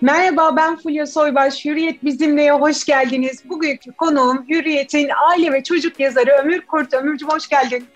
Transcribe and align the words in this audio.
Merhaba 0.00 0.56
ben 0.56 0.76
Fulya 0.76 1.06
Soybaş. 1.06 1.64
Hürriyet 1.64 2.04
Bizimle'ye 2.04 2.52
hoş 2.52 2.84
geldiniz. 2.84 3.42
Bugünkü 3.48 3.92
konuğum 3.92 4.44
Hürriyet'in 4.48 5.10
aile 5.28 5.52
ve 5.52 5.62
çocuk 5.62 6.00
yazarı 6.00 6.30
Ömür 6.42 6.60
Kurt. 6.60 6.94
Ömürcüğüm 6.94 7.28
hoş 7.28 7.48
geldin. 7.48 7.86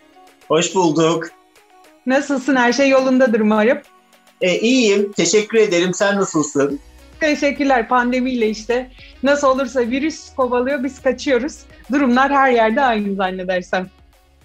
Hoş 0.48 0.74
bulduk. 0.74 1.24
Nasılsın? 2.06 2.56
Her 2.56 2.72
şey 2.72 2.88
yolundadır 2.88 3.40
umarım. 3.40 3.78
E, 4.40 4.58
iyiyim. 4.58 5.12
Teşekkür 5.12 5.58
ederim. 5.58 5.94
Sen 5.94 6.16
nasılsın? 6.16 6.80
Teşekkürler. 7.20 7.88
Pandemiyle 7.88 8.48
işte 8.48 8.90
nasıl 9.22 9.48
olursa 9.48 9.80
virüs 9.80 10.34
kovalıyor 10.34 10.84
biz 10.84 11.02
kaçıyoruz. 11.02 11.58
Durumlar 11.92 12.32
her 12.32 12.52
yerde 12.52 12.80
aynı 12.80 13.14
zannedersem. 13.14 13.86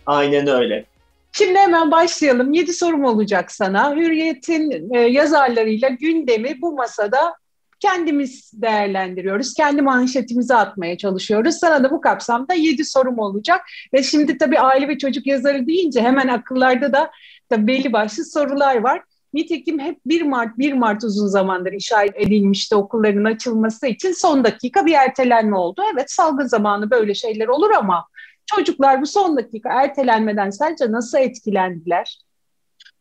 Aynen 0.05 0.47
öyle. 0.47 0.85
Şimdi 1.31 1.59
hemen 1.59 1.91
başlayalım. 1.91 2.53
Yedi 2.53 2.73
sorum 2.73 3.05
olacak 3.05 3.51
sana. 3.51 3.95
Hürriyet'in 3.95 4.93
e, 4.93 4.99
yazarlarıyla 4.99 5.89
gündemi 5.89 6.61
bu 6.61 6.71
masada 6.71 7.35
kendimiz 7.79 8.51
değerlendiriyoruz. 8.53 9.53
Kendi 9.53 9.81
manşetimizi 9.81 10.55
atmaya 10.55 10.97
çalışıyoruz. 10.97 11.55
Sana 11.55 11.83
da 11.83 11.91
bu 11.91 12.01
kapsamda 12.01 12.53
yedi 12.53 12.85
sorum 12.85 13.19
olacak. 13.19 13.61
Ve 13.93 14.03
şimdi 14.03 14.37
tabii 14.37 14.59
aile 14.59 14.87
ve 14.87 14.97
çocuk 14.97 15.27
yazarı 15.27 15.67
deyince 15.67 16.01
hemen 16.01 16.27
akıllarda 16.27 16.93
da 16.93 17.11
tabii 17.49 17.67
belli 17.67 17.93
başlı 17.93 18.25
sorular 18.25 18.75
var. 18.75 19.01
Nitekim 19.33 19.79
hep 19.79 19.97
1 20.05 20.21
Mart 20.21 20.57
1 20.57 20.73
Mart 20.73 21.03
uzun 21.03 21.27
zamandır 21.27 21.73
işaret 21.73 22.15
edilmişti 22.15 22.75
okulların 22.75 23.23
açılması 23.23 23.87
için 23.87 24.11
son 24.11 24.43
dakika 24.43 24.85
bir 24.85 24.93
ertelenme 24.93 25.57
oldu. 25.57 25.81
Evet 25.93 26.11
salgın 26.11 26.47
zamanı 26.47 26.91
böyle 26.91 27.13
şeyler 27.13 27.47
olur 27.47 27.71
ama 27.71 28.05
Çocuklar 28.45 29.01
bu 29.01 29.05
son 29.05 29.37
dakika 29.37 29.83
ertelenmeden 29.83 30.49
sence 30.49 30.91
nasıl 30.91 31.17
etkilendiler? 31.17 32.24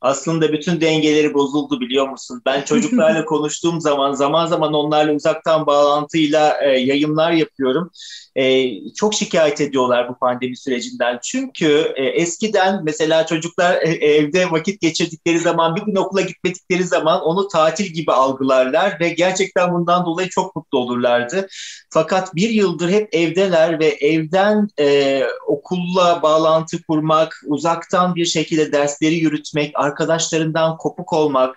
Aslında 0.05 0.53
bütün 0.53 0.81
dengeleri 0.81 1.35
bozuldu 1.35 1.81
biliyor 1.81 2.09
musun? 2.09 2.43
Ben 2.47 2.63
çocuklarla 2.63 3.25
konuştuğum 3.25 3.81
zaman 3.81 4.13
zaman 4.13 4.47
zaman 4.47 4.75
onlarla 4.75 5.13
uzaktan 5.13 5.67
bağlantıyla 5.67 6.59
e, 6.63 6.69
yayınlar 6.69 7.33
yapıyorum 7.33 7.91
e, 8.37 8.71
çok 8.95 9.15
şikayet 9.15 9.61
ediyorlar 9.61 10.09
bu 10.09 10.19
pandemi 10.19 10.57
sürecinden. 10.57 11.19
Çünkü 11.23 11.93
e, 11.97 12.05
eskiden 12.05 12.85
mesela 12.85 13.27
çocuklar 13.27 13.75
e, 13.75 13.89
evde 13.89 14.51
vakit 14.51 14.81
geçirdikleri 14.81 15.39
zaman 15.39 15.77
bir 15.77 15.83
gün 15.83 15.97
okula 15.97 16.21
gitmedikleri 16.21 16.85
zaman 16.85 17.21
onu 17.21 17.49
tatil 17.49 17.85
gibi 17.85 18.13
algılarlar 18.13 19.01
ve 19.01 19.09
gerçekten 19.09 19.73
bundan 19.73 20.07
dolayı 20.07 20.29
çok 20.29 20.57
mutlu 20.57 20.79
olurlardı. 20.79 21.49
Fakat 21.91 22.35
bir 22.35 22.51
yıldır 22.51 22.91
hep 22.91 23.09
evdeler 23.15 23.81
ve 23.81 23.87
evden 23.87 24.69
e, 24.81 25.23
okulla 25.47 26.23
bağlantı 26.23 26.83
kurmak, 26.83 27.43
uzaktan 27.47 28.15
bir 28.15 28.25
şekilde 28.25 28.73
dersleri 28.73 29.15
yürütmek, 29.15 29.73
arkadaşlarından 29.95 30.77
kopuk 30.77 31.13
olmak, 31.13 31.57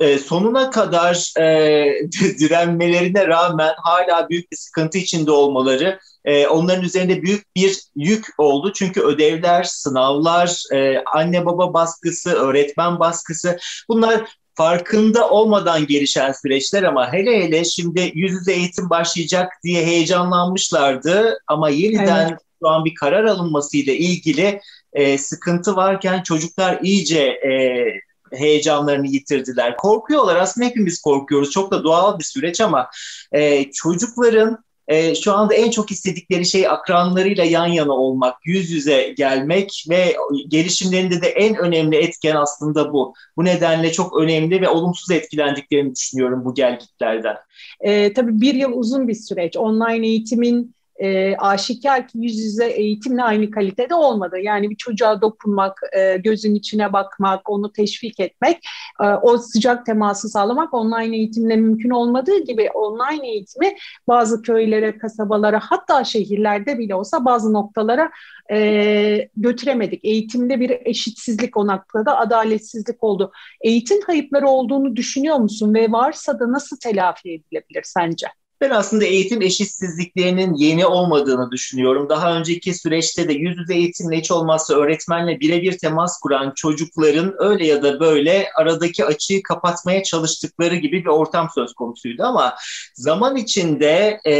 e, 0.00 0.18
sonuna 0.18 0.70
kadar 0.70 1.40
e, 1.40 1.84
direnmelerine 2.38 3.26
rağmen 3.26 3.72
hala 3.76 4.28
büyük 4.28 4.52
bir 4.52 4.56
sıkıntı 4.56 4.98
içinde 4.98 5.30
olmaları 5.30 5.98
e, 6.24 6.46
onların 6.46 6.84
üzerinde 6.84 7.22
büyük 7.22 7.56
bir 7.56 7.78
yük 7.96 8.26
oldu. 8.38 8.72
Çünkü 8.72 9.00
ödevler, 9.00 9.62
sınavlar, 9.62 10.62
e, 10.74 11.02
anne 11.14 11.46
baba 11.46 11.74
baskısı, 11.74 12.30
öğretmen 12.30 13.00
baskısı 13.00 13.58
bunlar 13.88 14.20
farkında 14.54 15.30
olmadan 15.30 15.86
gelişen 15.86 16.32
süreçler 16.32 16.82
ama 16.82 17.12
hele 17.12 17.44
hele 17.44 17.64
şimdi 17.64 18.12
yüz 18.14 18.32
yüze 18.32 18.52
eğitim 18.52 18.90
başlayacak 18.90 19.52
diye 19.64 19.86
heyecanlanmışlardı 19.86 21.38
ama 21.46 21.68
yeniden 21.68 22.28
evet. 22.28 22.38
Şu 22.62 22.68
an 22.68 22.84
bir 22.84 22.94
karar 22.94 23.24
alınmasıyla 23.24 23.92
ilgili 23.92 24.60
e, 24.92 25.18
sıkıntı 25.18 25.76
varken 25.76 26.22
çocuklar 26.22 26.78
iyice 26.82 27.20
e, 27.20 27.84
heyecanlarını 28.32 29.06
yitirdiler. 29.06 29.76
Korkuyorlar 29.76 30.36
aslında 30.36 30.66
hepimiz 30.66 31.00
korkuyoruz. 31.00 31.50
Çok 31.50 31.70
da 31.70 31.84
doğal 31.84 32.18
bir 32.18 32.24
süreç 32.24 32.60
ama 32.60 32.90
e, 33.32 33.70
çocukların 33.72 34.58
e, 34.88 35.14
şu 35.14 35.32
anda 35.32 35.54
en 35.54 35.70
çok 35.70 35.90
istedikleri 35.90 36.46
şey 36.46 36.68
akranlarıyla 36.68 37.44
yan 37.44 37.66
yana 37.66 37.92
olmak, 37.92 38.36
yüz 38.44 38.70
yüze 38.70 39.14
gelmek 39.16 39.84
ve 39.90 40.16
gelişimlerinde 40.48 41.22
de 41.22 41.26
en 41.26 41.56
önemli 41.56 41.96
etken 41.96 42.36
aslında 42.36 42.92
bu. 42.92 43.14
Bu 43.36 43.44
nedenle 43.44 43.92
çok 43.92 44.20
önemli 44.20 44.60
ve 44.60 44.68
olumsuz 44.68 45.10
etkilendiklerini 45.10 45.94
düşünüyorum 45.94 46.44
bu 46.44 46.54
gelgitlerden. 46.54 47.36
E, 47.80 48.12
tabii 48.12 48.40
bir 48.40 48.54
yıl 48.54 48.72
uzun 48.72 49.08
bir 49.08 49.14
süreç. 49.14 49.56
Online 49.56 50.06
eğitimin 50.06 50.74
e, 51.02 51.36
aşikar 51.36 52.08
ki 52.08 52.18
yüz 52.18 52.38
yüze 52.38 52.66
eğitimle 52.66 53.22
aynı 53.22 53.50
kalitede 53.50 53.94
olmadı. 53.94 54.38
Yani 54.38 54.70
bir 54.70 54.76
çocuğa 54.76 55.20
dokunmak, 55.20 55.80
e, 55.96 56.16
gözün 56.16 56.54
içine 56.54 56.92
bakmak, 56.92 57.50
onu 57.50 57.72
teşvik 57.72 58.20
etmek, 58.20 58.58
e, 59.00 59.04
o 59.06 59.38
sıcak 59.38 59.86
teması 59.86 60.28
sağlamak 60.28 60.74
online 60.74 61.16
eğitimle 61.16 61.56
mümkün 61.56 61.90
olmadığı 61.90 62.38
gibi 62.38 62.70
online 62.70 63.28
eğitimi 63.28 63.76
bazı 64.08 64.42
köylere, 64.42 64.98
kasabalara 64.98 65.60
hatta 65.62 66.04
şehirlerde 66.04 66.78
bile 66.78 66.94
olsa 66.94 67.24
bazı 67.24 67.52
noktalara 67.52 68.10
e, 68.52 69.28
götüremedik. 69.36 70.04
Eğitimde 70.04 70.60
bir 70.60 70.70
eşitsizlik 70.84 71.56
o 71.56 71.66
noktada, 71.66 72.18
adaletsizlik 72.18 73.04
oldu. 73.04 73.32
Eğitim 73.60 74.00
kayıpları 74.00 74.48
olduğunu 74.48 74.96
düşünüyor 74.96 75.36
musun 75.36 75.74
ve 75.74 75.92
varsa 75.92 76.40
da 76.40 76.52
nasıl 76.52 76.76
telafi 76.76 77.32
edilebilir 77.32 77.82
sence? 77.84 78.26
Ben 78.62 78.70
aslında 78.70 79.04
eğitim 79.04 79.42
eşitsizliklerinin 79.42 80.54
yeni 80.54 80.86
olmadığını 80.86 81.50
düşünüyorum. 81.50 82.08
Daha 82.08 82.36
önceki 82.36 82.74
süreçte 82.74 83.28
de 83.28 83.32
yüz 83.32 83.58
yüze 83.58 83.74
eğitimle 83.74 84.18
hiç 84.18 84.30
olmazsa 84.30 84.74
öğretmenle 84.74 85.40
birebir 85.40 85.78
temas 85.78 86.20
kuran 86.20 86.52
çocukların 86.56 87.34
öyle 87.38 87.66
ya 87.66 87.82
da 87.82 88.00
böyle 88.00 88.48
aradaki 88.56 89.04
açığı 89.04 89.42
kapatmaya 89.42 90.02
çalıştıkları 90.02 90.76
gibi 90.76 91.04
bir 91.04 91.08
ortam 91.08 91.48
söz 91.54 91.74
konusuydu. 91.74 92.22
Ama 92.22 92.54
zaman 92.94 93.36
içinde 93.36 94.20
e, 94.26 94.34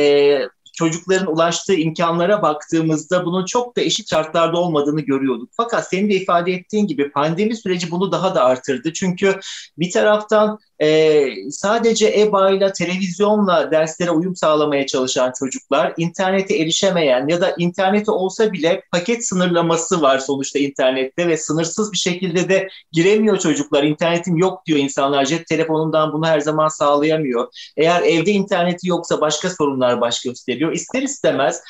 çocukların 0.73 1.33
ulaştığı 1.33 1.75
imkanlara 1.75 2.43
baktığımızda 2.43 3.25
bunun 3.25 3.45
çok 3.45 3.77
da 3.77 3.81
eşit 3.81 4.11
şartlarda 4.11 4.59
olmadığını 4.59 5.01
görüyorduk. 5.01 5.51
Fakat 5.57 5.89
senin 5.89 6.11
de 6.11 6.15
ifade 6.15 6.53
ettiğin 6.53 6.87
gibi 6.87 7.11
pandemi 7.11 7.57
süreci 7.57 7.91
bunu 7.91 8.13
daha 8.13 8.35
da 8.35 8.45
artırdı. 8.45 8.93
Çünkü 8.93 9.41
bir 9.79 9.91
taraftan 9.91 10.59
e, 10.83 11.51
sadece 11.51 12.21
EBA 12.21 12.51
ile 12.51 12.73
televizyonla 12.73 13.71
derslere 13.71 14.11
uyum 14.11 14.37
sağlamaya 14.37 14.87
çalışan 14.87 15.33
çocuklar, 15.39 15.95
internete 15.97 16.57
erişemeyen 16.57 17.29
ya 17.29 17.41
da 17.41 17.55
interneti 17.59 18.11
olsa 18.11 18.53
bile 18.53 18.83
paket 18.93 19.27
sınırlaması 19.27 20.03
var 20.03 20.19
sonuçta 20.19 20.59
internette 20.59 21.29
ve 21.29 21.37
sınırsız 21.37 21.93
bir 21.93 21.99
şekilde 21.99 22.49
de 22.49 22.69
giremiyor 22.93 23.39
çocuklar. 23.39 23.83
İnternetim 23.83 24.37
yok 24.37 24.67
diyor 24.67 24.79
insanlar. 24.79 25.25
Cep 25.25 25.47
telefonundan 25.47 26.13
bunu 26.13 26.27
her 26.27 26.41
zaman 26.41 26.69
sağlayamıyor. 26.69 27.49
Eğer 27.77 28.03
evde 28.03 28.31
interneti 28.31 28.89
yoksa 28.89 29.21
başka 29.21 29.51
sorunlar 29.51 30.01
baş 30.01 30.23
gösteriyor. 30.23 30.73
İster 30.73 31.03
istemez 31.03 31.63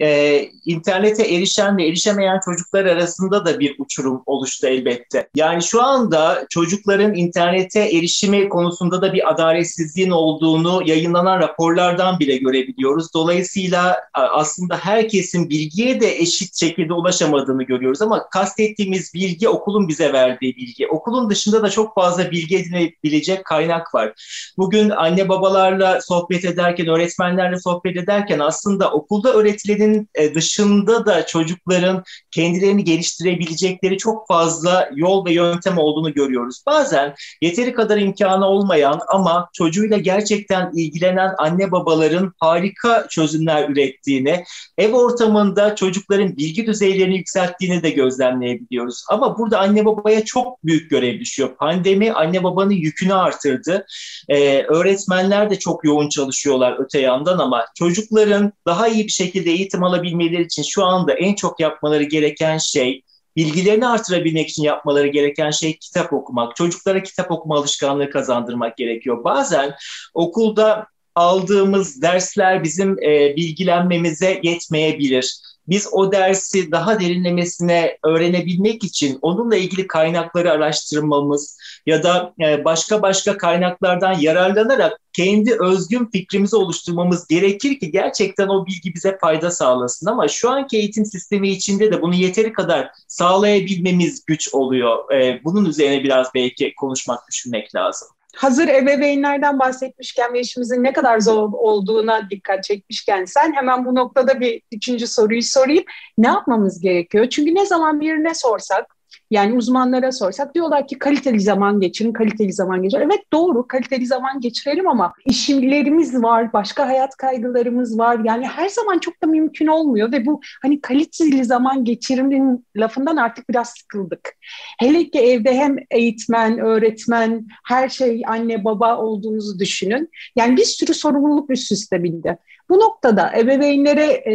e, 0.00 0.40
internete 0.64 1.22
erişen 1.22 1.76
ve 1.76 1.86
erişemeyen 1.86 2.40
çocuklar 2.44 2.84
arasında 2.84 3.46
da 3.46 3.60
bir 3.60 3.74
uçurum 3.78 4.22
oluştu 4.26 4.66
elbette. 4.66 5.28
Yani 5.34 5.62
şu 5.62 5.82
anda 5.82 6.46
çocukların 6.50 7.14
internete 7.14 7.80
erişimi 7.80 8.48
konusunda 8.48 9.02
da 9.02 9.12
bir 9.12 9.30
adaletsizliğin 9.30 10.10
olduğunu 10.10 10.82
yayınlanan 10.86 11.40
raporlardan 11.40 12.18
bile 12.18 12.36
görebiliyoruz. 12.36 13.14
Dolayısıyla 13.14 13.96
aslında 14.14 14.76
herkesin 14.76 15.50
bilgiye 15.50 16.00
de 16.00 16.16
eşit 16.16 16.60
şekilde 16.60 16.92
ulaşamadığını 16.92 17.62
görüyoruz 17.62 18.02
ama 18.02 18.28
kastettiğimiz 18.28 19.14
bilgi 19.14 19.48
okulun 19.48 19.88
bize 19.88 20.12
verdiği 20.12 20.56
bilgi. 20.56 20.88
Okulun 20.88 21.30
dışında 21.30 21.62
da 21.62 21.70
çok 21.70 21.94
fazla 21.94 22.30
bilgi 22.30 22.56
edinebilecek 22.56 23.44
kaynak 23.44 23.94
var. 23.94 24.12
Bugün 24.58 24.90
anne 24.90 25.28
babalarla 25.28 26.00
sohbet 26.00 26.44
ederken, 26.44 26.86
öğretmenlerle 26.86 27.58
sohbet 27.58 27.96
ederken 27.96 28.38
aslında 28.38 28.90
okulda 28.90 29.32
öğretilenin 29.32 29.87
eğitimin 29.88 30.08
e, 30.14 30.34
dışında 30.34 31.06
da 31.06 31.26
çocukların 31.26 32.02
kendilerini 32.30 32.84
geliştirebilecekleri 32.84 33.98
çok 33.98 34.28
fazla 34.28 34.90
yol 34.94 35.26
ve 35.26 35.32
yöntem 35.32 35.78
olduğunu 35.78 36.14
görüyoruz. 36.14 36.62
Bazen 36.66 37.14
yeteri 37.42 37.72
kadar 37.72 37.98
imkanı 37.98 38.46
olmayan 38.46 39.00
ama 39.08 39.48
çocuğuyla 39.52 39.98
gerçekten 39.98 40.70
ilgilenen 40.74 41.34
anne 41.38 41.70
babaların 41.70 42.32
harika 42.40 43.06
çözümler 43.10 43.68
ürettiğini, 43.68 44.44
ev 44.78 44.92
ortamında 44.92 45.76
çocukların 45.76 46.36
bilgi 46.36 46.66
düzeylerini 46.66 47.16
yükselttiğini 47.16 47.82
de 47.82 47.90
gözlemleyebiliyoruz. 47.90 49.04
Ama 49.10 49.38
burada 49.38 49.58
anne 49.58 49.84
babaya 49.84 50.24
çok 50.24 50.64
büyük 50.64 50.90
görev 50.90 51.20
düşüyor. 51.20 51.56
Pandemi 51.56 52.12
anne 52.12 52.44
babanın 52.44 52.70
yükünü 52.70 53.14
artırdı. 53.14 53.86
Ee, 54.28 54.62
öğretmenler 54.62 55.50
de 55.50 55.58
çok 55.58 55.84
yoğun 55.84 56.08
çalışıyorlar 56.08 56.76
öte 56.78 57.00
yandan 57.00 57.38
ama 57.38 57.64
çocukların 57.74 58.52
daha 58.66 58.88
iyi 58.88 59.04
bir 59.06 59.12
şekilde 59.12 59.50
eğitim 59.50 59.77
eğitim 59.78 59.84
alabilmeleri 59.84 60.42
için 60.42 60.62
şu 60.62 60.84
anda 60.84 61.12
en 61.12 61.34
çok 61.34 61.60
yapmaları 61.60 62.02
gereken 62.02 62.58
şey 62.58 63.02
bilgilerini 63.36 63.86
artırabilmek 63.86 64.48
için 64.48 64.62
yapmaları 64.62 65.06
gereken 65.06 65.50
şey 65.50 65.78
kitap 65.78 66.12
okumak. 66.12 66.56
Çocuklara 66.56 67.02
kitap 67.02 67.30
okuma 67.30 67.56
alışkanlığı 67.56 68.10
kazandırmak 68.10 68.76
gerekiyor. 68.76 69.24
Bazen 69.24 69.74
okulda 70.14 70.86
aldığımız 71.14 72.02
dersler 72.02 72.62
bizim 72.62 72.98
e, 73.02 73.36
bilgilenmemize 73.36 74.40
yetmeyebilir 74.42 75.40
biz 75.68 75.88
o 75.92 76.12
dersi 76.12 76.72
daha 76.72 77.00
derinlemesine 77.00 77.98
öğrenebilmek 78.04 78.84
için 78.84 79.18
onunla 79.22 79.56
ilgili 79.56 79.86
kaynakları 79.86 80.50
araştırmamız 80.50 81.58
ya 81.86 82.02
da 82.02 82.34
e, 82.40 82.64
başka 82.64 83.02
başka 83.02 83.36
kaynaklardan 83.36 84.12
yararlanarak 84.12 85.00
kendi 85.12 85.56
özgün 85.60 86.08
fikrimizi 86.12 86.56
oluşturmamız 86.56 87.26
gerekir 87.26 87.80
ki 87.80 87.90
gerçekten 87.90 88.48
o 88.48 88.66
bilgi 88.66 88.94
bize 88.94 89.18
fayda 89.20 89.50
sağlasın. 89.50 90.06
Ama 90.06 90.28
şu 90.28 90.50
anki 90.50 90.76
eğitim 90.76 91.04
sistemi 91.04 91.48
içinde 91.48 91.92
de 91.92 92.02
bunu 92.02 92.14
yeteri 92.14 92.52
kadar 92.52 92.90
sağlayabilmemiz 93.08 94.24
güç 94.26 94.54
oluyor. 94.54 95.12
E, 95.12 95.40
bunun 95.44 95.64
üzerine 95.64 96.04
biraz 96.04 96.34
belki 96.34 96.74
konuşmak, 96.74 97.28
düşünmek 97.28 97.74
lazım 97.74 98.08
hazır 98.36 98.68
ebeveynlerden 98.68 99.58
bahsetmişken 99.58 100.32
ve 100.32 100.40
işimizin 100.40 100.84
ne 100.84 100.92
kadar 100.92 101.20
zor 101.20 101.52
olduğuna 101.52 102.30
dikkat 102.30 102.64
çekmişken 102.64 103.24
sen 103.24 103.52
hemen 103.52 103.84
bu 103.84 103.94
noktada 103.94 104.40
bir 104.40 104.62
üçüncü 104.72 105.06
soruyu 105.06 105.42
sorayım. 105.42 105.84
Ne 106.18 106.26
yapmamız 106.26 106.80
gerekiyor? 106.80 107.28
Çünkü 107.28 107.54
ne 107.54 107.66
zaman 107.66 108.00
birine 108.00 108.34
sorsak 108.34 108.97
yani 109.30 109.56
uzmanlara 109.56 110.12
sorsak 110.12 110.54
diyorlar 110.54 110.86
ki 110.86 110.98
kaliteli 110.98 111.40
zaman 111.40 111.80
geçirin, 111.80 112.12
kaliteli 112.12 112.52
zaman 112.52 112.82
geçirin. 112.82 113.02
Evet 113.02 113.20
doğru 113.32 113.66
kaliteli 113.66 114.06
zaman 114.06 114.40
geçirelim 114.40 114.88
ama 114.88 115.12
işimlerimiz 115.26 116.22
var, 116.22 116.52
başka 116.52 116.86
hayat 116.86 117.16
kaygılarımız 117.16 117.98
var. 117.98 118.20
Yani 118.24 118.46
her 118.46 118.68
zaman 118.68 118.98
çok 118.98 119.22
da 119.22 119.26
mümkün 119.26 119.66
olmuyor 119.66 120.12
ve 120.12 120.26
bu 120.26 120.40
hani 120.62 120.80
kaliteli 120.80 121.44
zaman 121.44 121.84
geçirimin 121.84 122.66
lafından 122.76 123.16
artık 123.16 123.48
biraz 123.50 123.68
sıkıldık. 123.68 124.36
Hele 124.80 125.10
ki 125.10 125.18
evde 125.18 125.54
hem 125.54 125.76
eğitmen, 125.90 126.58
öğretmen, 126.58 127.46
her 127.64 127.88
şey 127.88 128.22
anne 128.26 128.64
baba 128.64 128.98
olduğunuzu 128.98 129.58
düşünün. 129.58 130.10
Yani 130.36 130.56
bir 130.56 130.64
sürü 130.64 130.94
sorumluluk 130.94 131.50
üst 131.50 131.72
üste 131.72 132.02
bindi. 132.02 132.38
Bu 132.68 132.80
noktada 132.80 133.32
ebeveynlere 133.38 134.04
e, 134.04 134.34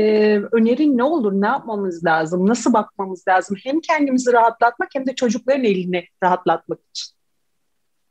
önerin 0.51 0.97
ne 0.97 1.03
olur, 1.03 1.33
ne 1.33 1.47
yapmamız 1.47 2.06
lazım, 2.06 2.47
nasıl 2.47 2.74
bakmamız 2.74 3.27
lazım? 3.27 3.57
Hem 3.63 3.81
kendimizi 3.81 4.33
rahatlatmak 4.33 4.89
hem 4.94 5.06
de 5.06 5.15
çocukların 5.15 5.63
elini 5.63 6.06
rahatlatmak 6.24 6.80
için 6.89 7.22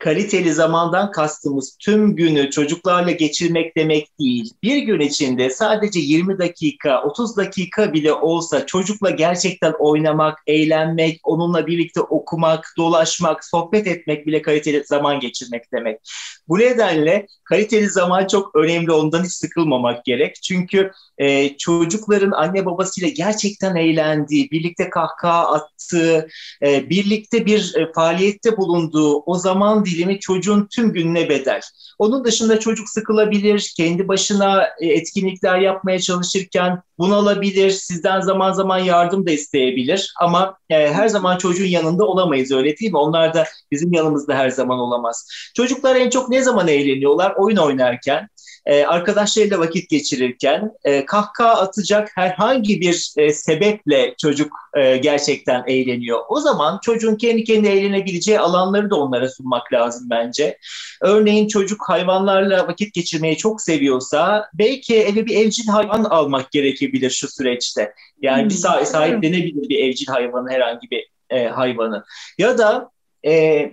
kaliteli 0.03 0.53
zamandan 0.53 1.11
kastımız 1.11 1.77
tüm 1.81 2.17
günü 2.17 2.51
çocuklarla 2.51 3.11
geçirmek 3.11 3.77
demek 3.77 4.19
değil. 4.19 4.55
Bir 4.63 4.77
gün 4.77 5.01
içinde 5.01 5.51
sadece 5.51 6.01
20 6.01 6.39
dakika, 6.39 7.03
30 7.03 7.37
dakika 7.37 7.93
bile 7.93 8.13
olsa 8.13 8.67
çocukla 8.67 9.11
gerçekten 9.11 9.75
oynamak, 9.79 10.39
eğlenmek, 10.47 11.21
onunla 11.25 11.67
birlikte 11.67 12.01
okumak, 12.01 12.75
dolaşmak, 12.79 13.45
sohbet 13.45 13.87
etmek 13.87 14.27
bile 14.27 14.43
kaliteli 14.43 14.85
zaman 14.85 15.21
geçirmek 15.21 15.73
demek. 15.73 16.01
Bu 16.49 16.59
nedenle 16.59 17.27
kaliteli 17.45 17.91
zaman 17.91 18.27
çok 18.27 18.57
önemli 18.57 18.93
ondan 18.93 19.25
hiç 19.25 19.33
sıkılmamak 19.33 20.05
gerek. 20.05 20.43
Çünkü 20.43 20.91
e, 21.19 21.57
çocukların 21.57 22.31
anne 22.31 22.67
babasıyla 22.67 23.09
gerçekten 23.09 23.77
eğlendiği, 23.77 24.51
birlikte 24.51 24.91
kahkaha 24.91 25.53
attığı, 25.53 26.29
e, 26.63 26.91
birlikte 26.91 27.47
bir 27.47 27.75
e, 27.77 27.93
faaliyette 27.93 28.57
bulunduğu 28.57 29.21
o 29.21 29.35
zaman 29.35 29.85
dilimi 29.93 30.21
çocuğun 30.21 30.69
tüm 30.75 30.93
gününe 30.93 31.29
bedel. 31.29 31.61
Onun 31.99 32.25
dışında 32.25 32.61
çocuk 32.61 32.89
sıkılabilir, 32.89 33.73
kendi 33.77 34.09
başına 34.09 34.65
e, 34.81 34.87
etkinlikler 34.87 35.59
yapmaya 35.59 36.01
çalışırken 36.01 36.83
bunalabilir, 36.99 37.71
sizden 37.71 38.21
zaman 38.21 38.53
zaman 38.53 38.79
yardım 38.79 39.27
da 39.27 39.31
isteyebilir 39.31 40.13
ama 40.21 40.57
e, 40.71 40.93
her 40.93 41.09
zaman 41.09 41.39
çocuğun 41.39 41.67
yanında 41.67 42.05
olamayız 42.05 42.53
öyle 42.53 42.77
değil 42.77 42.93
mi? 42.93 42.99
Onlar 42.99 43.35
da 43.35 43.45
bizim 43.71 43.93
yanımızda 43.93 44.35
her 44.35 44.51
zaman 44.51 44.79
olamaz. 44.79 45.29
Çocuklar 45.57 45.97
en 45.97 46.11
çok 46.11 46.29
ne 46.29 46.43
zaman 46.43 46.69
eğleniyorlar? 46.69 47.35
Oyun 47.37 47.57
oynarken, 47.57 48.29
e, 48.67 48.85
arkadaşlarıyla 48.85 49.59
vakit 49.59 49.91
geçirirken 49.91 50.71
e, 50.85 51.07
kahkaha 51.07 51.61
atacak 51.61 52.11
herhangi 52.15 52.81
bir 52.81 53.13
e, 53.17 53.33
sebeple 53.33 54.15
çocuk 54.19 54.53
e, 54.77 54.97
gerçekten 54.97 55.65
eğleniyor. 55.67 56.21
O 56.29 56.41
zaman 56.41 56.79
çocuğun 56.83 57.17
kendi 57.17 57.45
kendine 57.45 57.73
eğlenebileceği 57.73 58.41
alanları 58.41 58.91
da 58.91 58.97
onlara 58.97 59.29
sunmak 59.29 59.73
lazım 59.73 59.82
bence. 60.11 60.59
Örneğin 61.01 61.49
çocuk 61.49 61.89
hayvanlarla 61.89 62.69
vakit 62.69 62.95
geçirmeyi 62.95 63.37
çok 63.37 63.63
seviyorsa 63.63 64.49
belki 64.55 64.97
eve 64.97 65.27
bir 65.27 65.37
evcil 65.37 65.69
hayvan 65.69 66.05
almak 66.05 66.53
gerekebilir 66.53 67.11
şu 67.11 67.29
süreçte. 67.29 67.95
Yani 68.23 68.45
bir 68.45 68.55
sah- 68.55 68.85
sahiplenebilir 68.85 69.69
bir 69.69 69.79
evcil 69.79 70.07
hayvanı 70.07 70.51
herhangi 70.51 70.91
bir 70.91 71.09
e, 71.31 71.49
hayvanı. 71.49 72.05
Ya 72.39 72.59
da 72.59 72.91
e, 73.27 73.73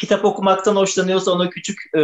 kitap 0.00 0.24
okumaktan 0.24 0.76
hoşlanıyorsa 0.76 1.32
ona 1.32 1.50
küçük 1.50 1.78
e, 1.94 2.00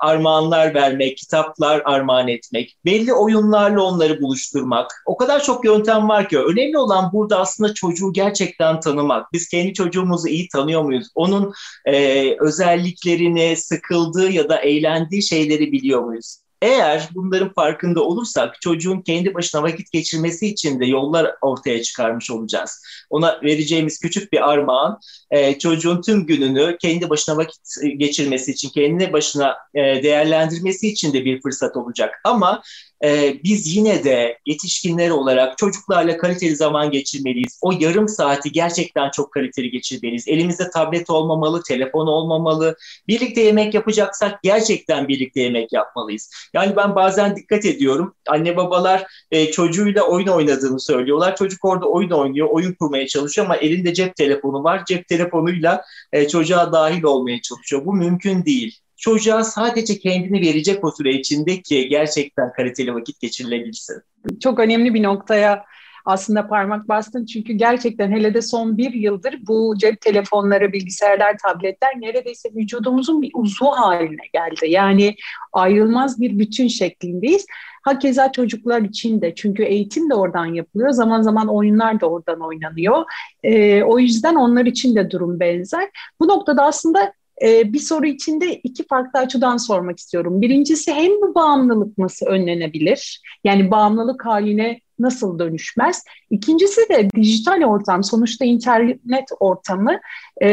armağanlar 0.00 0.74
vermek, 0.74 1.16
kitaplar 1.16 1.82
armağan 1.84 2.28
etmek, 2.28 2.76
belli 2.84 3.14
oyunlarla 3.14 3.82
onları 3.82 4.20
buluşturmak. 4.22 5.02
O 5.06 5.16
kadar 5.16 5.42
çok 5.42 5.64
yöntem 5.64 6.08
var 6.08 6.28
ki 6.28 6.38
önemli 6.38 6.78
olan 6.78 7.12
burada 7.12 7.40
aslında 7.40 7.74
çocuğu 7.74 8.12
gerçekten 8.12 8.80
tanımak. 8.80 9.32
Biz 9.32 9.48
kendi 9.48 9.74
çocuğumuzu 9.74 10.28
iyi 10.28 10.48
tanıyor 10.48 10.82
muyuz? 10.82 11.08
Onun 11.14 11.52
e, 11.84 12.36
özelliklerini, 12.40 13.56
sıkıldığı 13.56 14.30
ya 14.30 14.48
da 14.48 14.56
eğlendiği 14.56 15.22
şeyleri 15.22 15.72
biliyor 15.72 16.04
muyuz? 16.04 16.38
Eğer 16.62 17.08
bunların 17.14 17.52
farkında 17.52 18.02
olursak 18.04 18.60
çocuğun 18.60 19.00
kendi 19.00 19.34
başına 19.34 19.62
vakit 19.62 19.92
geçirmesi 19.92 20.46
için 20.46 20.80
de 20.80 20.86
yollar 20.86 21.34
ortaya 21.42 21.82
çıkarmış 21.82 22.30
olacağız. 22.30 22.82
Ona 23.10 23.40
vereceğimiz 23.42 23.98
küçük 23.98 24.32
bir 24.32 24.50
armağan 24.50 25.00
e, 25.30 25.58
çocuğun 25.58 26.02
tüm 26.02 26.26
gününü 26.26 26.76
kendi 26.80 27.10
başına 27.10 27.36
vakit 27.36 27.60
geçirmesi 27.96 28.52
için, 28.52 28.68
kendi 28.68 29.12
başına 29.12 29.56
e, 29.74 29.80
değerlendirmesi 29.80 30.88
için 30.88 31.12
de 31.12 31.24
bir 31.24 31.42
fırsat 31.42 31.76
olacak. 31.76 32.20
Ama 32.24 32.62
e, 33.04 33.40
biz 33.44 33.76
yine 33.76 34.04
de 34.04 34.38
yetişkinler 34.46 35.10
olarak 35.10 35.58
çocuklarla 35.58 36.16
kaliteli 36.16 36.56
zaman 36.56 36.90
geçirmeliyiz. 36.90 37.58
O 37.62 37.72
yarım 37.80 38.08
saati 38.08 38.52
gerçekten 38.52 39.10
çok 39.10 39.32
kaliteli 39.32 39.70
geçirmeliyiz. 39.70 40.28
Elimizde 40.28 40.70
tablet 40.70 41.10
olmamalı, 41.10 41.62
telefon 41.62 42.06
olmamalı. 42.06 42.76
Birlikte 43.08 43.40
yemek 43.40 43.74
yapacaksak 43.74 44.42
gerçekten 44.42 45.08
birlikte 45.08 45.40
yemek 45.40 45.72
yapmalıyız. 45.72 46.30
Yani 46.54 46.76
ben 46.76 46.94
bazen 46.94 47.36
dikkat 47.36 47.64
ediyorum. 47.64 48.14
Anne 48.28 48.56
babalar 48.56 49.06
e, 49.30 49.50
çocuğuyla 49.50 50.02
oyun 50.02 50.26
oynadığını 50.26 50.80
söylüyorlar. 50.80 51.36
Çocuk 51.36 51.64
orada 51.64 51.86
oyun 51.86 52.10
oynuyor, 52.10 52.48
oyun 52.50 52.72
kurmaya 52.72 53.06
çalışıyor 53.06 53.46
ama 53.46 53.56
elinde 53.56 53.94
cep 53.94 54.16
telefonu 54.16 54.64
var. 54.64 54.84
Cep 54.84 55.08
telefonuyla 55.08 55.82
e, 56.12 56.28
çocuğa 56.28 56.72
dahil 56.72 57.02
olmaya 57.02 57.42
çalışıyor. 57.42 57.84
Bu 57.84 57.92
mümkün 57.92 58.44
değil 58.44 58.80
çocuğa 59.00 59.44
sadece 59.44 59.98
kendini 59.98 60.40
verecek 60.40 60.84
o 60.84 60.90
süre 60.90 61.12
içinde 61.12 61.62
ki 61.62 61.88
gerçekten 61.88 62.52
kaliteli 62.52 62.94
vakit 62.94 63.20
geçirilebilsin. 63.20 64.02
Çok 64.40 64.58
önemli 64.58 64.94
bir 64.94 65.02
noktaya 65.02 65.64
aslında 66.04 66.48
parmak 66.48 66.88
bastın 66.88 67.26
çünkü 67.26 67.52
gerçekten 67.52 68.12
hele 68.12 68.34
de 68.34 68.42
son 68.42 68.78
bir 68.78 68.92
yıldır 68.92 69.38
bu 69.46 69.74
cep 69.78 70.00
telefonları, 70.00 70.72
bilgisayarlar, 70.72 71.36
tabletler 71.38 71.90
neredeyse 71.96 72.48
vücudumuzun 72.54 73.22
bir 73.22 73.30
uzvu 73.34 73.66
haline 73.66 74.26
geldi. 74.32 74.70
Yani 74.70 75.14
ayrılmaz 75.52 76.20
bir 76.20 76.38
bütün 76.38 76.68
şeklindeyiz. 76.68 77.46
Hakeza 77.82 78.32
çocuklar 78.32 78.82
için 78.82 79.20
de 79.20 79.34
çünkü 79.34 79.62
eğitim 79.62 80.10
de 80.10 80.14
oradan 80.14 80.46
yapılıyor. 80.46 80.90
Zaman 80.90 81.22
zaman 81.22 81.48
oyunlar 81.48 82.00
da 82.00 82.06
oradan 82.06 82.40
oynanıyor. 82.40 83.04
E, 83.42 83.82
o 83.82 83.98
yüzden 83.98 84.34
onlar 84.34 84.66
için 84.66 84.96
de 84.96 85.10
durum 85.10 85.40
benzer. 85.40 85.90
Bu 86.20 86.28
noktada 86.28 86.64
aslında 86.64 87.12
e, 87.42 87.72
bir 87.72 87.78
soru 87.78 88.06
içinde 88.06 88.54
iki 88.54 88.86
farklı 88.86 89.20
açıdan 89.20 89.56
sormak 89.56 89.98
istiyorum. 89.98 90.40
Birincisi 90.40 90.92
hem 90.92 91.10
bu 91.10 91.34
bağımlılık 91.34 91.98
nasıl 91.98 92.26
önlenebilir? 92.26 93.22
Yani 93.44 93.70
bağımlılık 93.70 94.26
haline 94.26 94.80
nasıl 94.98 95.38
dönüşmez? 95.38 96.04
İkincisi 96.30 96.80
de 96.88 97.10
dijital 97.16 97.62
ortam, 97.64 98.04
sonuçta 98.04 98.44
internet 98.44 99.28
ortamı 99.40 100.00
e, 100.42 100.48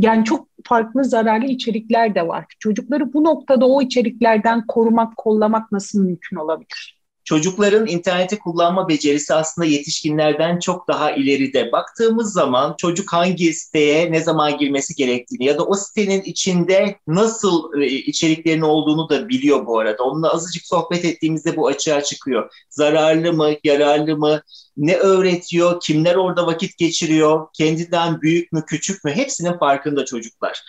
yani 0.00 0.24
çok 0.24 0.48
farklı 0.64 1.04
zararlı 1.04 1.46
içerikler 1.46 2.14
de 2.14 2.28
var. 2.28 2.44
Çocukları 2.58 3.12
bu 3.12 3.24
noktada 3.24 3.66
o 3.66 3.82
içeriklerden 3.82 4.66
korumak, 4.66 5.16
kollamak 5.16 5.72
nasıl 5.72 6.04
mümkün 6.04 6.36
olabilir? 6.36 7.01
Çocukların 7.24 7.86
interneti 7.86 8.38
kullanma 8.38 8.88
becerisi 8.88 9.34
aslında 9.34 9.66
yetişkinlerden 9.66 10.58
çok 10.58 10.88
daha 10.88 11.10
ileride. 11.10 11.72
Baktığımız 11.72 12.32
zaman 12.32 12.74
çocuk 12.78 13.12
hangi 13.12 13.52
siteye 13.52 14.12
ne 14.12 14.20
zaman 14.20 14.58
girmesi 14.58 14.94
gerektiğini 14.94 15.44
ya 15.44 15.58
da 15.58 15.64
o 15.64 15.74
sitenin 15.74 16.22
içinde 16.22 16.96
nasıl 17.06 17.82
e, 17.82 17.86
içeriklerin 17.86 18.60
olduğunu 18.60 19.08
da 19.08 19.28
biliyor 19.28 19.66
bu 19.66 19.78
arada. 19.78 20.02
Onunla 20.02 20.32
azıcık 20.32 20.66
sohbet 20.66 21.04
ettiğimizde 21.04 21.56
bu 21.56 21.66
açığa 21.66 22.02
çıkıyor. 22.02 22.52
Zararlı 22.70 23.32
mı, 23.32 23.50
yararlı 23.64 24.16
mı, 24.16 24.42
ne 24.76 24.96
öğretiyor, 24.96 25.80
kimler 25.80 26.14
orada 26.14 26.46
vakit 26.46 26.78
geçiriyor, 26.78 27.46
kendinden 27.52 28.22
büyük 28.22 28.52
mü, 28.52 28.64
küçük 28.66 29.04
mü 29.04 29.10
hepsinin 29.10 29.58
farkında 29.58 30.04
çocuklar. 30.04 30.62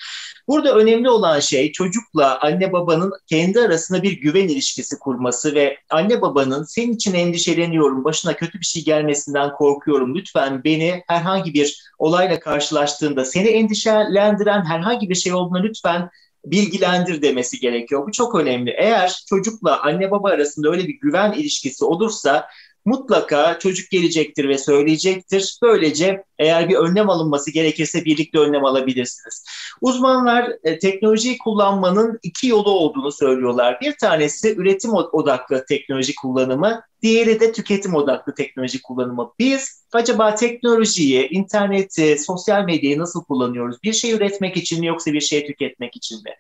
Burada 0.48 0.75
önemli 0.75 1.10
olan 1.10 1.39
şey 1.39 1.72
çocukla 1.72 2.39
anne 2.39 2.74
babanın 2.74 3.12
kendi 3.27 3.60
arasında 3.60 4.03
bir 4.03 4.12
güven 4.12 4.48
ilişkisi 4.48 5.00
kurması 5.00 5.55
ve 5.55 5.77
anne 5.89 6.22
babanın 6.22 6.63
senin 6.63 6.93
için 6.93 7.13
endişeleniyorum, 7.13 8.03
başına 8.03 8.36
kötü 8.36 8.60
bir 8.60 8.65
şey 8.65 8.83
gelmesinden 8.83 9.53
korkuyorum. 9.53 10.15
Lütfen 10.15 10.63
beni 10.63 11.03
herhangi 11.07 11.53
bir 11.53 11.83
olayla 11.98 12.39
karşılaştığında 12.39 13.25
seni 13.25 13.48
endişelendiren 13.48 14.65
herhangi 14.65 15.10
bir 15.10 15.15
şey 15.15 15.33
olduğunu 15.33 15.63
lütfen 15.63 16.10
bilgilendir 16.45 17.22
demesi 17.22 17.60
gerekiyor. 17.60 18.07
Bu 18.07 18.12
çok 18.12 18.36
önemli. 18.36 18.75
Eğer 18.77 19.24
çocukla 19.29 19.81
anne 19.81 20.12
baba 20.12 20.29
arasında 20.29 20.69
öyle 20.69 20.88
bir 20.88 21.00
güven 21.00 21.31
ilişkisi 21.31 21.86
olursa 21.86 22.48
mutlaka 22.86 23.60
çocuk 23.60 23.90
gelecektir 23.90 24.50
ve 24.50 24.58
söyleyecektir. 24.58 25.58
Böylece 25.62 26.24
eğer 26.40 26.70
bir 26.70 26.75
önlem 26.75 27.10
alınması 27.10 27.52
gerekirse 27.52 28.06
birlikte 28.06 28.40
önlem 28.40 28.66
alabilirsiniz. 28.66 29.46
Uzmanlar 29.82 30.52
e, 30.63 30.80
teknolojiyi 30.80 31.38
kullanmanın 31.38 32.20
iki 32.24 32.48
yolu 32.48 32.72
olduğunu 32.72 33.12
söylüyorlar. 33.12 33.78
Bir 33.82 33.98
tanesi 33.98 34.56
üretim 34.56 34.94
odaklı 34.94 35.66
teknoloji 35.66 36.16
kullanımı, 36.16 36.82
diğeri 37.03 37.39
de 37.39 37.51
tüketim 37.51 37.95
odaklı 37.95 38.36
teknoloji 38.36 38.81
kullanımı. 38.81 39.31
Biz 39.39 39.83
acaba 39.93 40.36
teknolojiyi, 40.36 41.27
interneti, 41.29 42.17
sosyal 42.19 42.65
medyayı 42.65 43.00
nasıl 43.00 43.24
kullanıyoruz? 43.24 43.77
Bir 43.83 43.93
şey 43.93 44.12
üretmek 44.12 44.57
için 44.57 44.79
mi 44.79 44.88
yoksa 44.88 45.13
bir 45.13 45.22
şey 45.22 45.48
tüketmek 45.48 45.95
için 45.95 46.24
mi? 46.24 46.31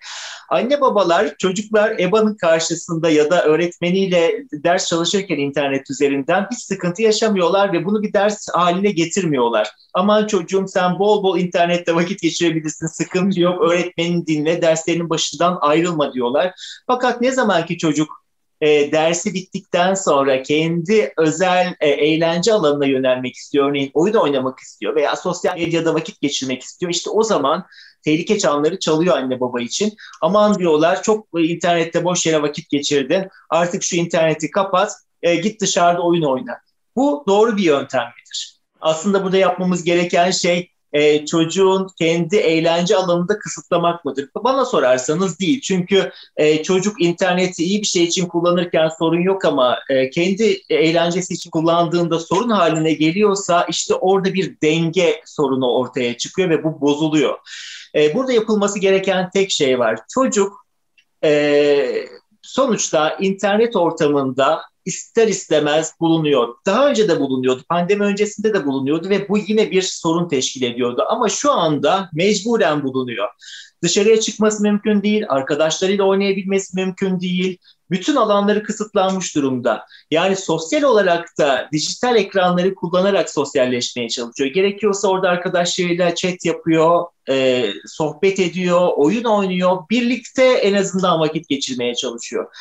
Anne 0.49 0.81
babalar 0.81 1.35
çocuklar 1.37 1.99
EBA'nın 1.99 2.35
karşısında 2.35 3.09
ya 3.09 3.31
da 3.31 3.43
öğretmeniyle 3.43 4.43
ders 4.53 4.87
çalışırken 4.87 5.37
internet 5.37 5.91
üzerinden 5.91 6.47
hiç 6.51 6.59
sıkıntı 6.59 7.01
yaşamıyorlar 7.01 7.73
ve 7.73 7.85
bunu 7.85 8.03
bir 8.03 8.13
ders 8.13 8.47
haline 8.53 8.91
getirmiyorlar. 8.91 9.69
Aman 9.93 10.27
çocuğum 10.27 10.65
sen 10.67 10.99
bol 10.99 11.23
bol 11.23 11.39
internette 11.39 11.95
vakit 11.95 12.21
geçirebilirsin, 12.21 12.87
sıkıntı 12.87 13.41
yok, 13.41 13.61
öğretmenin 13.61 14.25
dinle, 14.25 14.61
derslerinin 14.61 15.09
başından 15.09 15.57
ayrılma 15.61 16.13
diyorlar. 16.13 16.53
Fakat 16.87 17.21
ne 17.21 17.31
zaman 17.31 17.65
ki 17.65 17.77
çocuk 17.77 18.22
e, 18.63 18.91
dersi 18.91 19.33
bittikten 19.33 19.93
sonra 19.93 20.43
kendi 20.43 21.13
özel 21.17 21.75
e, 21.79 21.89
eğlence 21.89 22.53
alanına 22.53 22.85
yönelmek 22.85 23.35
istiyor. 23.35 23.69
Örneğin 23.69 23.91
oyun 23.93 24.13
oynamak 24.13 24.59
istiyor 24.59 24.95
veya 24.95 25.15
sosyal 25.15 25.57
medyada 25.57 25.93
vakit 25.93 26.21
geçirmek 26.21 26.61
istiyor. 26.61 26.91
İşte 26.91 27.09
o 27.09 27.23
zaman 27.23 27.65
tehlike 28.05 28.39
çanları 28.39 28.79
çalıyor 28.79 29.17
anne 29.17 29.39
baba 29.39 29.61
için. 29.61 29.93
Aman 30.21 30.59
diyorlar 30.59 31.03
çok 31.03 31.27
internette 31.37 32.03
boş 32.03 32.25
yere 32.25 32.41
vakit 32.41 32.69
geçirdin. 32.69 33.27
Artık 33.49 33.83
şu 33.83 33.95
interneti 33.95 34.51
kapat, 34.51 34.91
e, 35.21 35.35
git 35.35 35.61
dışarıda 35.61 36.01
oyun 36.01 36.23
oyna. 36.23 36.57
Bu 36.95 37.23
doğru 37.27 37.57
bir 37.57 37.63
yöntem 37.63 38.05
midir? 38.05 38.59
Aslında 38.81 39.23
burada 39.23 39.37
yapmamız 39.37 39.83
gereken 39.83 40.31
şey 40.31 40.69
e, 40.93 41.25
çocuğun 41.25 41.87
kendi 41.99 42.35
eğlence 42.35 42.95
alanında 42.95 43.39
kısıtlamak 43.39 44.05
mıdır? 44.05 44.29
Bana 44.43 44.65
sorarsanız 44.65 45.39
değil. 45.39 45.61
Çünkü 45.61 46.11
e, 46.37 46.63
çocuk 46.63 47.01
interneti 47.01 47.63
iyi 47.63 47.81
bir 47.81 47.87
şey 47.87 48.03
için 48.03 48.27
kullanırken 48.27 48.89
sorun 48.99 49.21
yok 49.21 49.45
ama 49.45 49.79
e, 49.89 50.09
kendi 50.09 50.61
eğlencesi 50.69 51.33
için 51.33 51.49
kullandığında 51.49 52.19
sorun 52.19 52.49
haline 52.49 52.93
geliyorsa 52.93 53.65
işte 53.69 53.95
orada 53.95 54.33
bir 54.33 54.61
denge 54.61 55.21
sorunu 55.25 55.71
ortaya 55.71 56.17
çıkıyor 56.17 56.49
ve 56.49 56.63
bu 56.63 56.81
bozuluyor. 56.81 57.37
E, 57.95 58.15
burada 58.15 58.33
yapılması 58.33 58.79
gereken 58.79 59.29
tek 59.29 59.51
şey 59.51 59.79
var. 59.79 59.99
Çocuk 60.13 60.67
e, 61.23 62.07
sonuçta 62.41 63.17
internet 63.19 63.75
ortamında 63.75 64.61
ister 64.85 65.27
istemez 65.27 65.93
bulunuyor. 65.99 66.55
Daha 66.65 66.89
önce 66.89 67.09
de 67.09 67.19
bulunuyordu, 67.19 67.63
pandemi 67.69 68.03
öncesinde 68.03 68.53
de 68.53 68.65
bulunuyordu 68.65 69.09
ve 69.09 69.29
bu 69.29 69.37
yine 69.37 69.71
bir 69.71 69.81
sorun 69.81 70.27
teşkil 70.27 70.61
ediyordu. 70.61 71.03
Ama 71.09 71.29
şu 71.29 71.51
anda 71.51 72.09
mecburen 72.13 72.83
bulunuyor. 72.83 73.27
Dışarıya 73.83 74.19
çıkması 74.19 74.63
mümkün 74.63 75.03
değil, 75.03 75.25
arkadaşlarıyla 75.29 76.03
oynayabilmesi 76.03 76.75
mümkün 76.75 77.19
değil. 77.19 77.57
Bütün 77.91 78.15
alanları 78.15 78.63
kısıtlanmış 78.63 79.35
durumda. 79.35 79.85
Yani 80.11 80.35
sosyal 80.35 80.83
olarak 80.83 81.37
da 81.39 81.69
dijital 81.71 82.15
ekranları 82.15 82.75
kullanarak 82.75 83.29
sosyalleşmeye 83.29 84.09
çalışıyor. 84.09 84.49
Gerekiyorsa 84.49 85.07
orada 85.07 85.29
arkadaşlarıyla 85.29 86.15
chat 86.15 86.45
yapıyor, 86.45 87.05
e, 87.29 87.65
sohbet 87.85 88.39
ediyor, 88.39 88.89
oyun 88.95 89.23
oynuyor. 89.23 89.77
Birlikte 89.89 90.43
en 90.43 90.73
azından 90.73 91.19
vakit 91.19 91.49
geçirmeye 91.49 91.95
çalışıyor. 91.95 92.55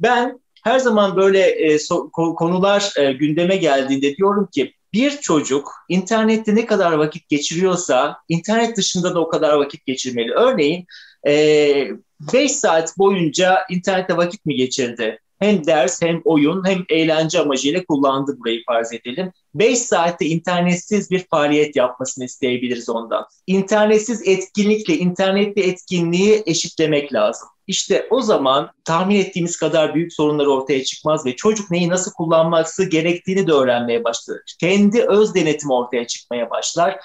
Ben 0.00 0.43
her 0.64 0.78
zaman 0.78 1.16
böyle 1.16 1.40
e, 1.40 1.78
so, 1.78 2.10
konular 2.10 2.92
e, 2.98 3.12
gündeme 3.12 3.56
geldiğinde 3.56 4.16
diyorum 4.16 4.48
ki 4.54 4.74
bir 4.92 5.10
çocuk 5.10 5.72
internette 5.88 6.54
ne 6.54 6.66
kadar 6.66 6.92
vakit 6.92 7.28
geçiriyorsa 7.28 8.16
internet 8.28 8.76
dışında 8.76 9.14
da 9.14 9.20
o 9.20 9.28
kadar 9.28 9.54
vakit 9.54 9.86
geçirmeli. 9.86 10.32
Örneğin 10.32 10.86
5 11.26 12.04
e, 12.34 12.48
saat 12.48 12.98
boyunca 12.98 13.58
internette 13.70 14.16
vakit 14.16 14.46
mi 14.46 14.54
geçirdi? 14.54 15.18
Hem 15.38 15.66
ders 15.66 16.02
hem 16.02 16.22
oyun 16.24 16.66
hem 16.66 16.84
eğlence 16.88 17.40
amacıyla 17.40 17.84
kullandı 17.84 18.36
burayı 18.38 18.64
farz 18.66 18.92
edelim. 18.92 19.32
5 19.54 19.78
saatte 19.78 20.26
internetsiz 20.26 21.10
bir 21.10 21.26
faaliyet 21.30 21.76
yapmasını 21.76 22.24
isteyebiliriz 22.24 22.88
ondan. 22.88 23.26
İnternetsiz 23.46 24.28
etkinlikle 24.28 24.94
internetli 24.94 25.62
etkinliği 25.62 26.42
eşitlemek 26.46 27.12
lazım. 27.12 27.48
İşte 27.66 28.06
o 28.10 28.20
zaman 28.20 28.70
tahmin 28.84 29.16
ettiğimiz 29.16 29.56
kadar 29.56 29.94
büyük 29.94 30.12
sorunlar 30.12 30.46
ortaya 30.46 30.84
çıkmaz 30.84 31.26
ve 31.26 31.36
çocuk 31.36 31.70
neyi 31.70 31.88
nasıl 31.88 32.12
kullanması 32.12 32.84
gerektiğini 32.90 33.46
de 33.46 33.52
öğrenmeye 33.52 34.04
başlar. 34.04 34.38
Kendi 34.60 35.02
öz 35.02 35.34
denetim 35.34 35.70
ortaya 35.70 36.06
çıkmaya 36.06 36.50
başlar. 36.50 37.00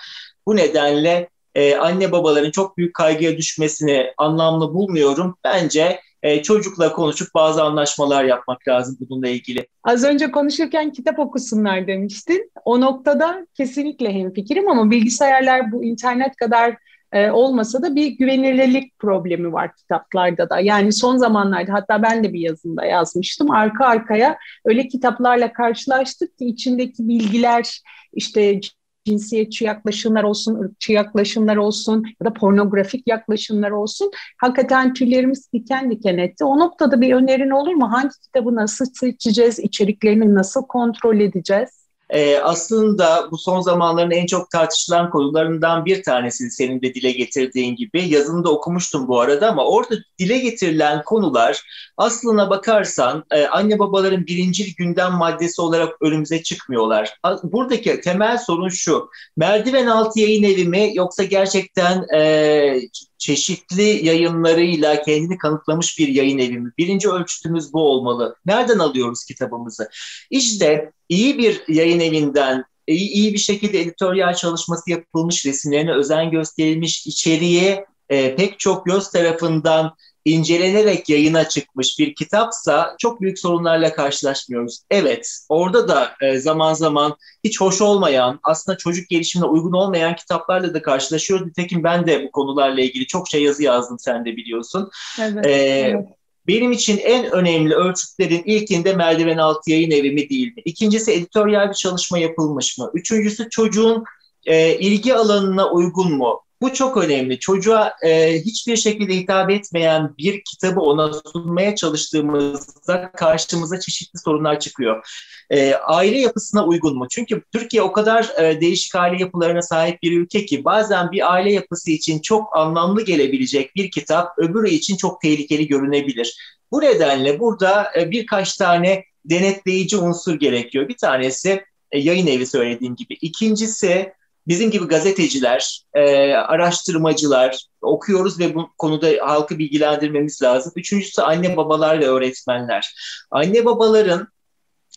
Bu 0.45 0.55
nedenle 0.55 1.29
e, 1.55 1.75
anne 1.75 2.11
babaların 2.11 2.51
çok 2.51 2.77
büyük 2.77 2.93
kaygıya 2.93 3.37
düşmesini 3.37 4.13
anlamlı 4.17 4.73
bulmuyorum. 4.73 5.37
Bence 5.43 5.99
e, 6.23 6.43
çocukla 6.43 6.93
konuşup 6.93 7.27
bazı 7.35 7.63
anlaşmalar 7.63 8.23
yapmak 8.23 8.67
lazım 8.67 8.97
bununla 8.99 9.29
ilgili. 9.29 9.67
Az 9.83 10.03
önce 10.03 10.31
konuşurken 10.31 10.91
kitap 10.91 11.19
okusunlar 11.19 11.87
demiştin. 11.87 12.51
O 12.65 12.81
noktada 12.81 13.47
kesinlikle 13.53 14.13
hemfikirim 14.13 14.69
ama 14.69 14.91
bilgisayarlar 14.91 15.71
bu 15.71 15.83
internet 15.83 16.35
kadar 16.35 16.77
e, 17.11 17.31
olmasa 17.31 17.81
da 17.83 17.95
bir 17.95 18.07
güvenilirlik 18.07 18.99
problemi 18.99 19.53
var 19.53 19.75
kitaplarda 19.75 20.49
da. 20.49 20.59
Yani 20.59 20.93
son 20.93 21.17
zamanlarda 21.17 21.73
hatta 21.73 22.03
ben 22.03 22.23
de 22.23 22.33
bir 22.33 22.39
yazımda 22.39 22.85
yazmıştım. 22.85 23.51
Arka 23.51 23.85
arkaya 23.85 24.37
öyle 24.65 24.87
kitaplarla 24.87 25.53
karşılaştık 25.53 26.37
ki 26.37 26.45
içindeki 26.45 27.07
bilgiler 27.07 27.81
işte 28.13 28.59
cinsiyetçi 29.05 29.65
yaklaşımlar 29.65 30.23
olsun, 30.23 30.55
ırkçı 30.55 30.93
yaklaşımlar 30.93 31.55
olsun 31.55 32.03
ya 32.21 32.25
da 32.29 32.33
pornografik 32.33 33.07
yaklaşımlar 33.07 33.71
olsun. 33.71 34.11
Hakikaten 34.37 34.93
tüylerimiz 34.93 35.53
diken 35.53 35.91
diken 35.91 36.17
etti. 36.17 36.43
O 36.45 36.59
noktada 36.59 37.01
bir 37.01 37.13
önerin 37.13 37.49
olur 37.49 37.73
mu? 37.73 37.91
Hangi 37.91 38.19
kitabı 38.23 38.55
nasıl 38.55 38.85
seçeceğiz? 38.85 39.59
İçeriklerini 39.59 40.35
nasıl 40.35 40.67
kontrol 40.67 41.19
edeceğiz? 41.19 41.78
E, 42.09 42.37
aslında 42.37 43.27
bu 43.31 43.37
son 43.37 43.61
zamanların 43.61 44.11
en 44.11 44.25
çok 44.25 44.49
tartışılan 44.51 45.09
konularından 45.09 45.85
bir 45.85 46.03
tanesi 46.03 46.51
senin 46.51 46.81
de 46.81 46.93
dile 46.93 47.11
getirdiğin 47.11 47.75
gibi. 47.75 48.09
Yazını 48.09 48.43
da 48.43 48.49
okumuştum 48.49 49.07
bu 49.07 49.21
arada 49.21 49.49
ama 49.49 49.65
orada 49.65 49.95
dile 50.19 50.37
getirilen 50.37 51.03
konular 51.03 51.61
aslına 51.97 52.49
bakarsan 52.49 53.23
e, 53.31 53.45
anne 53.45 53.79
babaların 53.79 54.27
birinci 54.27 54.75
gündem 54.75 55.11
maddesi 55.11 55.61
olarak 55.61 56.01
önümüze 56.01 56.43
çıkmıyorlar. 56.43 57.19
Buradaki 57.43 58.01
temel 58.01 58.37
sorun 58.37 58.69
şu, 58.69 59.09
merdiven 59.37 59.87
altı 59.87 60.19
yayın 60.19 60.43
evi 60.43 60.67
mi 60.67 60.91
yoksa 60.93 61.23
gerçekten 61.23 62.05
e, 62.15 62.81
çeşitli 63.19 64.05
yayınlarıyla 64.05 65.01
kendini 65.01 65.37
kanıtlamış 65.37 65.99
bir 65.99 66.07
yayın 66.07 66.37
evi 66.37 66.57
mi? 66.57 66.71
Birinci 66.77 67.09
ölçütümüz 67.09 67.73
bu 67.73 67.81
olmalı. 67.81 68.35
Nereden 68.45 68.79
alıyoruz 68.79 69.25
kitabımızı? 69.25 69.89
İşte 70.29 70.91
iyi 71.09 71.37
bir 71.37 71.63
yayın 71.67 71.99
evinden 71.99 72.63
iyi, 72.87 73.09
iyi 73.09 73.33
bir 73.33 73.39
şekilde 73.39 73.81
editoryal 73.81 74.33
çalışması 74.33 74.91
yapılmış, 74.91 75.45
resimlerine 75.45 75.93
özen 75.93 76.31
gösterilmiş, 76.31 77.07
içeriğe 77.07 77.85
e, 78.09 78.35
pek 78.35 78.59
çok 78.59 78.85
göz 78.85 79.09
tarafından 79.09 79.95
incelenerek 80.29 81.09
yayına 81.09 81.49
çıkmış 81.49 81.99
bir 81.99 82.15
kitapsa 82.15 82.95
çok 82.99 83.21
büyük 83.21 83.39
sorunlarla 83.39 83.93
karşılaşmıyoruz. 83.93 84.79
Evet, 84.89 85.39
orada 85.49 85.87
da 85.87 86.11
e, 86.21 86.39
zaman 86.39 86.73
zaman 86.73 87.15
hiç 87.43 87.61
hoş 87.61 87.81
olmayan, 87.81 88.39
aslında 88.43 88.77
çocuk 88.77 89.09
gelişimine 89.09 89.49
uygun 89.49 89.73
olmayan 89.73 90.15
kitaplarla 90.15 90.73
da 90.73 90.81
karşılaşıyoruz. 90.81 91.47
Nitekim 91.47 91.83
ben 91.83 92.07
de 92.07 92.23
bu 92.23 92.31
konularla 92.31 92.81
ilgili 92.81 93.07
çok 93.07 93.29
şey 93.29 93.43
yazı 93.43 93.63
yazdım, 93.63 93.99
sen 93.99 94.25
de 94.25 94.37
biliyorsun. 94.37 94.89
Evet, 95.21 95.45
ee, 95.45 95.51
evet. 95.51 96.05
Benim 96.47 96.71
için 96.71 96.97
en 96.97 97.31
önemli 97.31 97.75
ölçütlerin 97.75 98.43
ilkinde 98.45 98.93
merdiven 98.93 99.37
altı 99.37 99.71
yayın 99.71 99.91
evi 99.91 100.11
mi 100.11 100.29
değil 100.29 100.55
mi? 100.55 100.61
İkincisi 100.65 101.11
editoryal 101.11 101.69
bir 101.69 101.73
çalışma 101.73 102.19
yapılmış 102.19 102.77
mı? 102.77 102.91
Üçüncüsü 102.93 103.49
çocuğun 103.49 104.03
e, 104.45 104.77
ilgi 104.77 105.15
alanına 105.15 105.71
uygun 105.71 106.13
mu? 106.13 106.41
Bu 106.61 106.73
çok 106.73 106.97
önemli. 106.97 107.39
Çocuğa 107.39 107.93
e, 108.05 108.39
hiçbir 108.39 108.75
şekilde 108.75 109.15
hitap 109.15 109.51
etmeyen 109.51 110.15
bir 110.17 110.43
kitabı 110.43 110.79
ona 110.79 111.13
sunmaya 111.13 111.75
çalıştığımızda 111.75 113.11
karşımıza 113.11 113.79
çeşitli 113.79 114.19
sorunlar 114.19 114.59
çıkıyor. 114.59 115.07
E, 115.49 115.73
aile 115.73 116.19
yapısına 116.19 116.65
uygun 116.65 116.97
mu? 116.97 117.07
Çünkü 117.11 117.43
Türkiye 117.51 117.83
o 117.83 117.91
kadar 117.91 118.41
e, 118.43 118.61
değişik 118.61 118.95
aile 118.95 119.21
yapılarına 119.21 119.61
sahip 119.61 120.03
bir 120.03 120.19
ülke 120.19 120.45
ki 120.45 120.65
bazen 120.65 121.11
bir 121.11 121.33
aile 121.33 121.53
yapısı 121.53 121.91
için 121.91 122.19
çok 122.19 122.57
anlamlı 122.57 123.05
gelebilecek 123.05 123.75
bir 123.75 123.91
kitap 123.91 124.39
öbürü 124.39 124.69
için 124.69 124.97
çok 124.97 125.21
tehlikeli 125.21 125.67
görünebilir. 125.67 126.37
Bu 126.71 126.81
nedenle 126.81 127.39
burada 127.39 127.91
e, 127.97 128.11
birkaç 128.11 128.57
tane 128.57 129.05
denetleyici 129.25 129.97
unsur 129.97 130.35
gerekiyor. 130.35 130.87
Bir 130.87 130.97
tanesi 130.97 131.63
e, 131.91 131.99
yayın 131.99 132.27
evi 132.27 132.45
söylediğim 132.45 132.95
gibi. 132.95 133.13
İkincisi 133.13 134.13
bizim 134.49 134.71
gibi 134.71 134.85
gazeteciler, 134.85 135.83
e, 135.93 136.33
araştırmacılar 136.33 137.65
okuyoruz 137.81 138.39
ve 138.39 138.55
bu 138.55 138.69
konuda 138.77 139.07
halkı 139.21 139.59
bilgilendirmemiz 139.59 140.41
lazım. 140.41 140.73
Üçüncüsü 140.75 141.21
anne 141.21 141.57
babalar 141.57 141.99
ve 141.99 142.07
öğretmenler. 142.07 142.93
Anne 143.31 143.65
babaların 143.65 144.27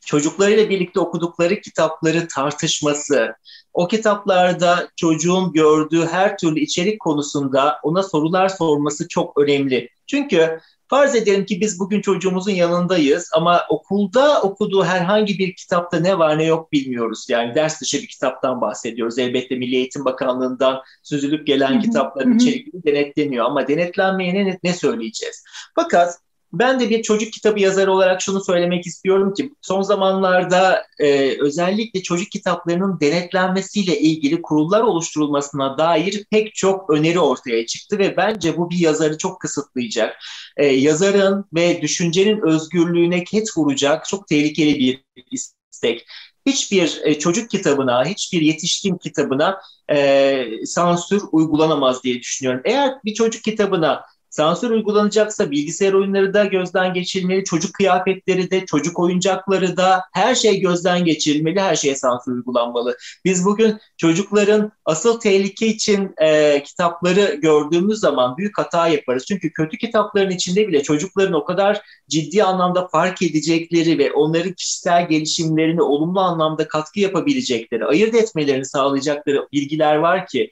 çocuklarıyla 0.07 0.71
birlikte 0.71 1.01
okudukları 1.01 1.61
kitapları 1.61 2.29
tartışması, 2.29 3.35
o 3.73 3.89
kitaplarda 3.89 4.89
çocuğun 4.97 5.53
gördüğü 5.53 6.07
her 6.07 6.39
türlü 6.39 6.61
içerik 6.61 7.01
konusunda 7.01 7.79
ona 7.83 8.03
sorular 8.03 8.49
sorması 8.49 9.09
çok 9.09 9.39
önemli. 9.41 9.89
Çünkü 10.07 10.61
farz 10.93 11.15
edelim 11.15 11.45
ki 11.45 11.61
biz 11.61 11.81
bugün 11.81 12.01
çocuğumuzun 12.01 12.53
yanındayız 12.53 13.31
ama 13.35 13.65
okulda 13.69 14.43
okuduğu 14.43 14.85
herhangi 14.85 15.39
bir 15.39 15.57
kitapta 15.57 16.01
ne 16.01 16.19
var 16.19 16.39
ne 16.39 16.45
yok 16.45 16.73
bilmiyoruz. 16.73 17.27
Yani 17.29 17.55
ders 17.55 17.81
dışı 17.81 18.03
bir 18.03 18.07
kitaptan 18.07 18.61
bahsediyoruz. 18.61 19.19
Elbette 19.19 19.57
Milli 19.57 19.77
Eğitim 19.77 20.05
Bakanlığı'ndan 20.05 20.81
süzülüp 21.03 21.47
gelen 21.47 21.81
kitapların 21.81 22.39
içerikleri 22.39 22.85
denetleniyor 22.85 23.45
ama 23.45 23.69
denetlenmeyene 23.69 24.59
ne 24.63 24.73
söyleyeceğiz? 24.73 25.45
Fakat 25.75 26.19
ben 26.53 26.81
de 26.81 26.91
bir 26.91 27.03
çocuk 27.03 27.33
kitabı 27.33 27.61
yazarı 27.61 27.93
olarak 27.93 28.23
şunu 28.23 28.45
söylemek 28.45 28.87
istiyorum 28.87 29.35
ki 29.35 29.55
son 29.61 29.83
zamanlarda 29.83 30.83
e, 30.99 31.37
özellikle 31.41 32.03
çocuk 32.03 32.31
kitaplarının 32.31 33.01
denetlenmesiyle 33.01 33.99
ilgili 33.99 34.43
kurullar 34.43 34.81
oluşturulmasına 34.81 35.79
dair 35.79 36.25
pek 36.31 36.55
çok 36.55 36.91
öneri 36.91 37.19
ortaya 37.21 37.67
çıktı 37.67 37.99
ve 37.99 38.17
bence 38.17 38.57
bu 38.57 38.71
bir 38.71 38.79
yazarı 38.79 39.19
çok 39.19 39.41
kısıtlayacak. 39.41 40.17
E, 40.57 40.67
yazarın 40.67 41.45
ve 41.55 41.83
düşüncenin 41.83 42.41
özgürlüğüne 42.47 43.25
ket 43.25 43.49
vuracak 43.57 44.07
çok 44.07 44.29
tehlikeli 44.29 44.79
bir 44.79 45.05
istek 45.31 46.07
hiçbir 46.47 47.01
e, 47.05 47.19
çocuk 47.19 47.51
kitabına, 47.51 48.05
hiçbir 48.05 48.41
yetişkin 48.41 48.97
kitabına 48.97 49.61
e, 49.91 50.47
sansür 50.67 51.23
uygulanamaz 51.33 52.05
diye 52.05 52.21
düşünüyorum. 52.21 52.63
Eğer 52.65 52.95
bir 53.05 53.15
çocuk 53.15 53.45
kitabına 53.45 54.03
Sansür 54.33 54.71
uygulanacaksa 54.71 55.51
bilgisayar 55.51 55.93
oyunları 55.93 56.35
da 56.35 56.45
gözden 56.45 56.95
geçirilmeli, 56.95 57.45
çocuk 57.45 57.75
kıyafetleri 57.75 58.51
de, 58.51 58.67
çocuk 58.67 58.99
oyuncakları 58.99 59.77
da 59.77 60.05
her 60.13 60.35
şey 60.35 60.61
gözden 60.61 61.05
geçirilmeli, 61.05 61.61
her 61.61 61.77
şeye 61.77 61.97
sansür 61.97 62.33
uygulanmalı. 62.33 62.97
Biz 63.25 63.45
bugün 63.45 63.79
çocukların 63.97 64.73
asıl 64.85 65.21
tehlike 65.21 65.67
için 65.67 66.15
e, 66.23 66.63
kitapları 66.63 67.35
gördüğümüz 67.35 67.99
zaman 67.99 68.37
büyük 68.37 68.59
hata 68.59 68.89
yaparız. 68.89 69.25
Çünkü 69.27 69.53
kötü 69.53 69.79
kitapların 69.79 70.31
içinde 70.31 70.69
bile 70.69 70.83
çocukların 70.83 71.35
o 71.35 71.45
kadar 71.45 71.81
ciddi 72.09 72.45
anlamda 72.45 72.89
fark 72.89 73.23
edecekleri 73.23 73.99
ve 73.99 74.13
onların 74.13 74.53
kişisel 74.53 75.09
gelişimlerini 75.09 75.83
olumlu 75.83 76.21
anlamda 76.21 76.69
katkı 76.69 77.01
yapabilecekleri, 77.01 77.85
ayırt 77.85 78.15
etmelerini 78.15 78.65
sağlayacakları 78.65 79.49
bilgiler 79.53 79.97
var 79.97 80.27
ki 80.27 80.51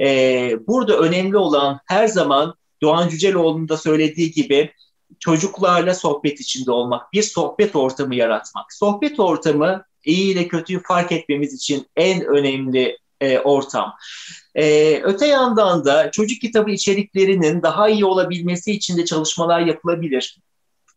e, 0.00 0.06
burada 0.66 0.98
önemli 0.98 1.36
olan 1.36 1.80
her 1.86 2.06
zaman 2.06 2.54
Doğan 2.82 3.08
Cüceloğlu'nun 3.08 3.68
da 3.68 3.76
söylediği 3.76 4.30
gibi 4.32 4.72
çocuklarla 5.20 5.94
sohbet 5.94 6.40
içinde 6.40 6.70
olmak, 6.70 7.12
bir 7.12 7.22
sohbet 7.22 7.76
ortamı 7.76 8.14
yaratmak. 8.14 8.72
Sohbet 8.72 9.20
ortamı 9.20 9.84
iyi 10.04 10.32
ile 10.32 10.48
kötüyü 10.48 10.82
fark 10.82 11.12
etmemiz 11.12 11.54
için 11.54 11.86
en 11.96 12.24
önemli 12.24 12.98
e, 13.20 13.38
ortam. 13.38 13.92
E, 14.54 14.96
öte 15.02 15.26
yandan 15.26 15.84
da 15.84 16.10
çocuk 16.10 16.40
kitabı 16.40 16.70
içeriklerinin 16.70 17.62
daha 17.62 17.88
iyi 17.88 18.04
olabilmesi 18.04 18.72
için 18.72 18.96
de 18.96 19.04
çalışmalar 19.04 19.60
yapılabilir. 19.60 20.38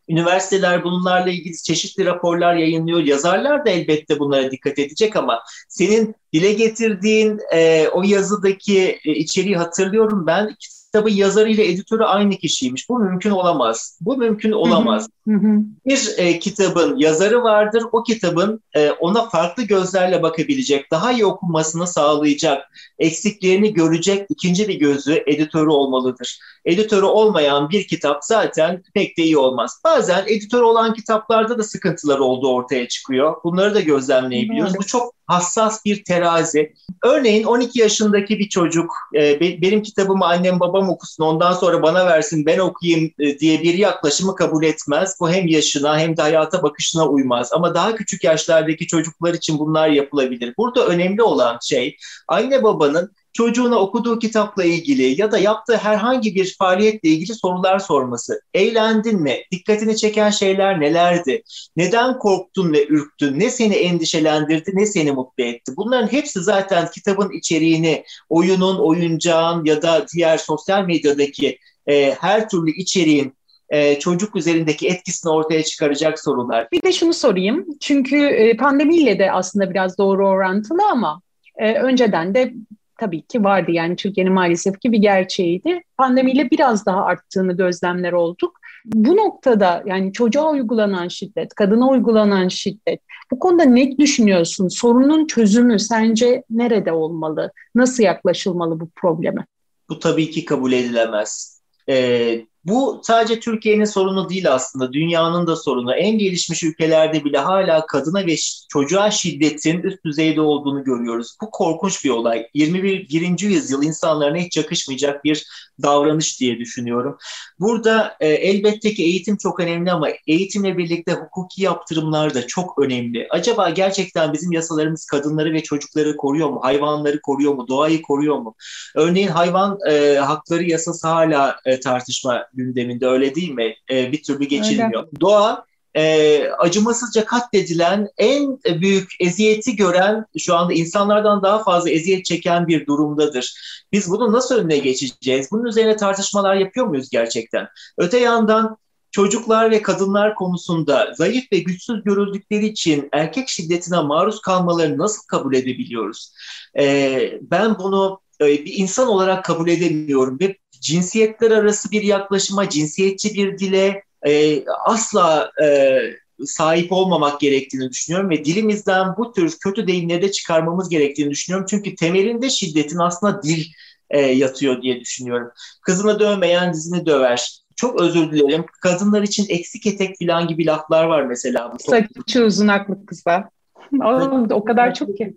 Üniversiteler 0.08 0.84
bunlarla 0.84 1.30
ilgili 1.30 1.62
çeşitli 1.62 2.04
raporlar 2.04 2.54
yayınlıyor. 2.54 2.98
Yazarlar 2.98 3.66
da 3.66 3.70
elbette 3.70 4.18
bunlara 4.18 4.50
dikkat 4.50 4.78
edecek 4.78 5.16
ama 5.16 5.42
senin 5.68 6.14
dile 6.32 6.52
getirdiğin 6.52 7.40
e, 7.54 7.88
o 7.88 8.02
yazıdaki 8.02 8.98
e, 9.04 9.12
içeriği 9.12 9.56
hatırlıyorum 9.56 10.26
ben 10.26 10.56
kitabın 10.96 11.10
yazarı 11.10 11.50
ile 11.50 11.68
editörü 11.70 12.04
aynı 12.04 12.36
kişiymiş. 12.36 12.88
Bu 12.88 12.98
mümkün 12.98 13.30
olamaz. 13.30 13.98
Bu 14.00 14.16
mümkün 14.16 14.52
olamaz. 14.52 15.08
Hı 15.28 15.34
hı. 15.34 15.62
Bir 15.86 16.14
e, 16.16 16.38
kitabın 16.38 16.96
yazarı 16.96 17.42
vardır. 17.42 17.82
O 17.92 18.02
kitabın 18.02 18.60
e, 18.74 18.90
ona 18.90 19.28
farklı 19.28 19.62
gözlerle 19.62 20.22
bakabilecek, 20.22 20.90
daha 20.90 21.12
iyi 21.12 21.26
okunmasını 21.26 21.86
sağlayacak, 21.86 22.64
eksiklerini 22.98 23.74
görecek 23.74 24.26
ikinci 24.28 24.68
bir 24.68 24.74
gözü 24.74 25.22
editörü 25.26 25.68
olmalıdır. 25.68 26.38
Editörü 26.64 27.06
olmayan 27.06 27.70
bir 27.70 27.86
kitap 27.86 28.24
zaten 28.24 28.82
pek 28.94 29.18
de 29.18 29.22
iyi 29.22 29.38
olmaz. 29.38 29.80
Bazen 29.84 30.24
editör 30.26 30.62
olan 30.62 30.94
kitaplarda 30.94 31.58
da 31.58 31.62
sıkıntılar 31.62 32.18
olduğu 32.18 32.48
ortaya 32.48 32.88
çıkıyor. 32.88 33.36
Bunları 33.44 33.74
da 33.74 33.80
gözlemleyebiliyoruz. 33.80 34.74
Bu 34.78 34.86
çok 34.86 35.15
hassas 35.26 35.84
bir 35.84 36.04
terazi. 36.04 36.72
Örneğin 37.04 37.44
12 37.44 37.80
yaşındaki 37.80 38.38
bir 38.38 38.48
çocuk 38.48 38.92
e, 39.14 39.40
benim 39.40 39.82
kitabımı 39.82 40.24
annem 40.24 40.60
babam 40.60 40.90
okusun 40.90 41.24
ondan 41.24 41.52
sonra 41.52 41.82
bana 41.82 42.06
versin 42.06 42.46
ben 42.46 42.58
okuyayım 42.58 43.10
e, 43.18 43.38
diye 43.38 43.62
bir 43.62 43.74
yaklaşımı 43.74 44.34
kabul 44.34 44.64
etmez. 44.64 45.16
Bu 45.20 45.30
hem 45.30 45.46
yaşına 45.46 45.98
hem 45.98 46.16
de 46.16 46.22
hayata 46.22 46.62
bakışına 46.62 47.08
uymaz. 47.08 47.52
Ama 47.52 47.74
daha 47.74 47.94
küçük 47.94 48.24
yaşlardaki 48.24 48.86
çocuklar 48.86 49.34
için 49.34 49.58
bunlar 49.58 49.88
yapılabilir. 49.88 50.54
Burada 50.58 50.86
önemli 50.86 51.22
olan 51.22 51.58
şey 51.62 51.96
anne 52.28 52.62
babanın 52.62 53.12
çocuğuna 53.36 53.78
okuduğu 53.78 54.18
kitapla 54.18 54.64
ilgili 54.64 55.20
ya 55.20 55.32
da 55.32 55.38
yaptığı 55.38 55.76
herhangi 55.76 56.34
bir 56.34 56.56
faaliyetle 56.58 57.08
ilgili 57.08 57.34
sorular 57.34 57.78
sorması. 57.78 58.40
Eğlendin 58.54 59.22
mi? 59.22 59.36
Dikkatini 59.52 59.96
çeken 59.96 60.30
şeyler 60.30 60.80
nelerdi? 60.80 61.42
Neden 61.76 62.18
korktun 62.18 62.72
ve 62.72 62.86
ürktün? 62.86 63.40
Ne 63.40 63.50
seni 63.50 63.74
endişelendirdi, 63.74 64.70
ne 64.74 64.86
seni 64.86 65.12
mutlu 65.12 65.44
etti? 65.44 65.72
Bunların 65.76 66.12
hepsi 66.12 66.40
zaten 66.40 66.90
kitabın 66.94 67.30
içeriğini, 67.30 68.04
oyunun, 68.28 68.78
oyuncağın 68.78 69.64
ya 69.64 69.82
da 69.82 70.06
diğer 70.14 70.38
sosyal 70.38 70.84
medyadaki 70.84 71.58
e, 71.86 72.14
her 72.20 72.48
türlü 72.48 72.70
içeriğin 72.70 73.36
e, 73.70 73.98
çocuk 73.98 74.36
üzerindeki 74.36 74.88
etkisini 74.88 75.32
ortaya 75.32 75.62
çıkaracak 75.62 76.20
sorular. 76.20 76.68
Bir 76.72 76.82
de 76.82 76.92
şunu 76.92 77.12
sorayım. 77.12 77.66
Çünkü 77.80 78.16
e, 78.16 78.56
pandemiyle 78.56 79.18
de 79.18 79.32
aslında 79.32 79.70
biraz 79.70 79.98
doğru 79.98 80.28
orantılı 80.28 80.82
ama 80.90 81.20
e, 81.58 81.74
önceden 81.74 82.34
de 82.34 82.54
tabii 82.98 83.22
ki 83.22 83.44
vardı 83.44 83.70
yani 83.70 83.96
Türkiye'nin 83.96 84.32
maalesef 84.32 84.80
ki 84.80 84.92
bir 84.92 84.98
gerçeğiydi. 84.98 85.82
Pandemiyle 85.96 86.50
biraz 86.50 86.86
daha 86.86 87.04
arttığını 87.04 87.56
gözlemler 87.56 88.12
olduk. 88.12 88.60
Bu 88.84 89.16
noktada 89.16 89.82
yani 89.86 90.12
çocuğa 90.12 90.50
uygulanan 90.50 91.08
şiddet, 91.08 91.54
kadına 91.54 91.88
uygulanan 91.88 92.48
şiddet 92.48 93.00
bu 93.30 93.38
konuda 93.38 93.62
ne 93.62 93.98
düşünüyorsun? 93.98 94.68
Sorunun 94.68 95.26
çözümü 95.26 95.78
sence 95.78 96.42
nerede 96.50 96.92
olmalı? 96.92 97.52
Nasıl 97.74 98.02
yaklaşılmalı 98.02 98.80
bu 98.80 98.88
probleme? 98.96 99.46
Bu 99.88 99.98
tabii 99.98 100.30
ki 100.30 100.44
kabul 100.44 100.72
edilemez. 100.72 101.60
Ee, 101.88 102.46
bu 102.66 103.00
sadece 103.04 103.40
Türkiye'nin 103.40 103.84
sorunu 103.84 104.28
değil 104.28 104.52
aslında, 104.52 104.92
dünyanın 104.92 105.46
da 105.46 105.56
sorunu. 105.56 105.94
En 105.94 106.18
gelişmiş 106.18 106.62
ülkelerde 106.62 107.24
bile 107.24 107.38
hala 107.38 107.86
kadına 107.86 108.26
ve 108.26 108.34
çocuğa 108.68 109.10
şiddetin 109.10 109.82
üst 109.82 110.04
düzeyde 110.04 110.40
olduğunu 110.40 110.84
görüyoruz. 110.84 111.36
Bu 111.42 111.50
korkunç 111.50 112.04
bir 112.04 112.10
olay. 112.10 112.46
21. 112.54 113.40
yüzyıl 113.40 113.82
insanlarına 113.82 114.38
hiç 114.38 114.56
yakışmayacak 114.56 115.24
bir 115.24 115.46
davranış 115.82 116.40
diye 116.40 116.58
düşünüyorum. 116.58 117.18
Burada 117.60 118.16
e, 118.20 118.28
elbette 118.28 118.94
ki 118.94 119.04
eğitim 119.04 119.36
çok 119.36 119.60
önemli 119.60 119.92
ama 119.92 120.08
eğitimle 120.26 120.78
birlikte 120.78 121.12
hukuki 121.12 121.62
yaptırımlar 121.62 122.34
da 122.34 122.46
çok 122.46 122.78
önemli. 122.78 123.26
Acaba 123.30 123.70
gerçekten 123.70 124.32
bizim 124.32 124.52
yasalarımız 124.52 125.06
kadınları 125.06 125.52
ve 125.52 125.62
çocukları 125.62 126.16
koruyor 126.16 126.50
mu? 126.50 126.60
Hayvanları 126.62 127.20
koruyor 127.20 127.54
mu? 127.54 127.68
Doğayı 127.68 128.02
koruyor 128.02 128.38
mu? 128.38 128.54
Örneğin 128.94 129.28
hayvan 129.28 129.78
e, 129.90 130.14
hakları 130.16 130.62
yasası 130.62 131.08
hala 131.08 131.56
e, 131.64 131.80
tartışma 131.80 132.46
gündeminde 132.56 133.06
öyle 133.06 133.34
değil 133.34 133.50
mi? 133.50 133.74
E, 133.90 134.12
bir 134.12 134.22
türlü 134.22 134.44
geçilmiyor. 134.44 135.02
Öyle. 135.02 135.20
Doğa 135.20 135.64
e, 135.96 136.42
acımasızca 136.58 137.24
katledilen 137.24 138.08
en 138.18 138.58
büyük 138.80 139.10
eziyeti 139.20 139.76
gören 139.76 140.24
şu 140.38 140.56
anda 140.56 140.72
insanlardan 140.72 141.42
daha 141.42 141.62
fazla 141.62 141.90
eziyet 141.90 142.24
çeken 142.24 142.66
bir 142.68 142.86
durumdadır. 142.86 143.54
Biz 143.92 144.10
bunu 144.10 144.32
nasıl 144.32 144.54
önüne 144.54 144.78
geçeceğiz? 144.78 145.48
Bunun 145.50 145.64
üzerine 145.64 145.96
tartışmalar 145.96 146.54
yapıyor 146.54 146.86
muyuz 146.86 147.10
gerçekten? 147.10 147.68
Öte 147.98 148.18
yandan 148.18 148.76
çocuklar 149.10 149.70
ve 149.70 149.82
kadınlar 149.82 150.34
konusunda 150.34 151.14
zayıf 151.14 151.52
ve 151.52 151.58
güçsüz 151.58 152.04
görüldükleri 152.04 152.66
için 152.66 153.08
erkek 153.12 153.48
şiddetine 153.48 154.00
maruz 154.00 154.40
kalmalarını 154.40 154.98
nasıl 154.98 155.22
kabul 155.26 155.54
edebiliyoruz? 155.54 156.32
Ee, 156.78 157.38
ben 157.42 157.78
bunu 157.78 158.20
bir 158.40 158.72
insan 158.76 159.08
olarak 159.08 159.44
kabul 159.44 159.68
edemiyorum 159.68 160.38
ve 160.40 160.56
cinsiyetler 160.80 161.50
arası 161.50 161.90
bir 161.90 162.02
yaklaşıma, 162.02 162.68
cinsiyetçi 162.68 163.34
bir 163.34 163.58
dile 163.58 164.02
e, 164.26 164.64
asla 164.68 165.50
e, 165.64 165.98
sahip 166.44 166.92
olmamak 166.92 167.40
gerektiğini 167.40 167.90
düşünüyorum 167.90 168.30
ve 168.30 168.44
dilimizden 168.44 169.16
bu 169.16 169.32
tür 169.32 169.56
kötü 169.64 169.86
deyimleri 169.86 170.22
de 170.22 170.32
çıkarmamız 170.32 170.88
gerektiğini 170.88 171.30
düşünüyorum. 171.30 171.66
Çünkü 171.70 171.94
temelinde 171.94 172.50
şiddetin 172.50 172.98
aslında 172.98 173.42
dil 173.42 173.64
e, 174.10 174.20
yatıyor 174.20 174.82
diye 174.82 175.00
düşünüyorum. 175.00 175.50
Kızını 175.82 176.20
dövmeyen 176.20 176.72
dizini 176.72 177.06
döver. 177.06 177.60
Çok 177.76 178.00
özür 178.00 178.32
dilerim. 178.32 178.64
Kadınlar 178.82 179.22
için 179.22 179.46
eksik 179.48 179.86
etek 179.86 180.16
falan 180.18 180.48
gibi 180.48 180.66
laflar 180.66 181.04
var 181.04 181.22
mesela. 181.22 181.72
Saçı 181.78 182.44
uzun 182.44 182.68
aklı 182.68 183.06
kısa. 183.06 183.50
O, 184.04 184.46
o 184.50 184.64
kadar 184.64 184.94
çok 184.94 185.16
ki. 185.16 185.36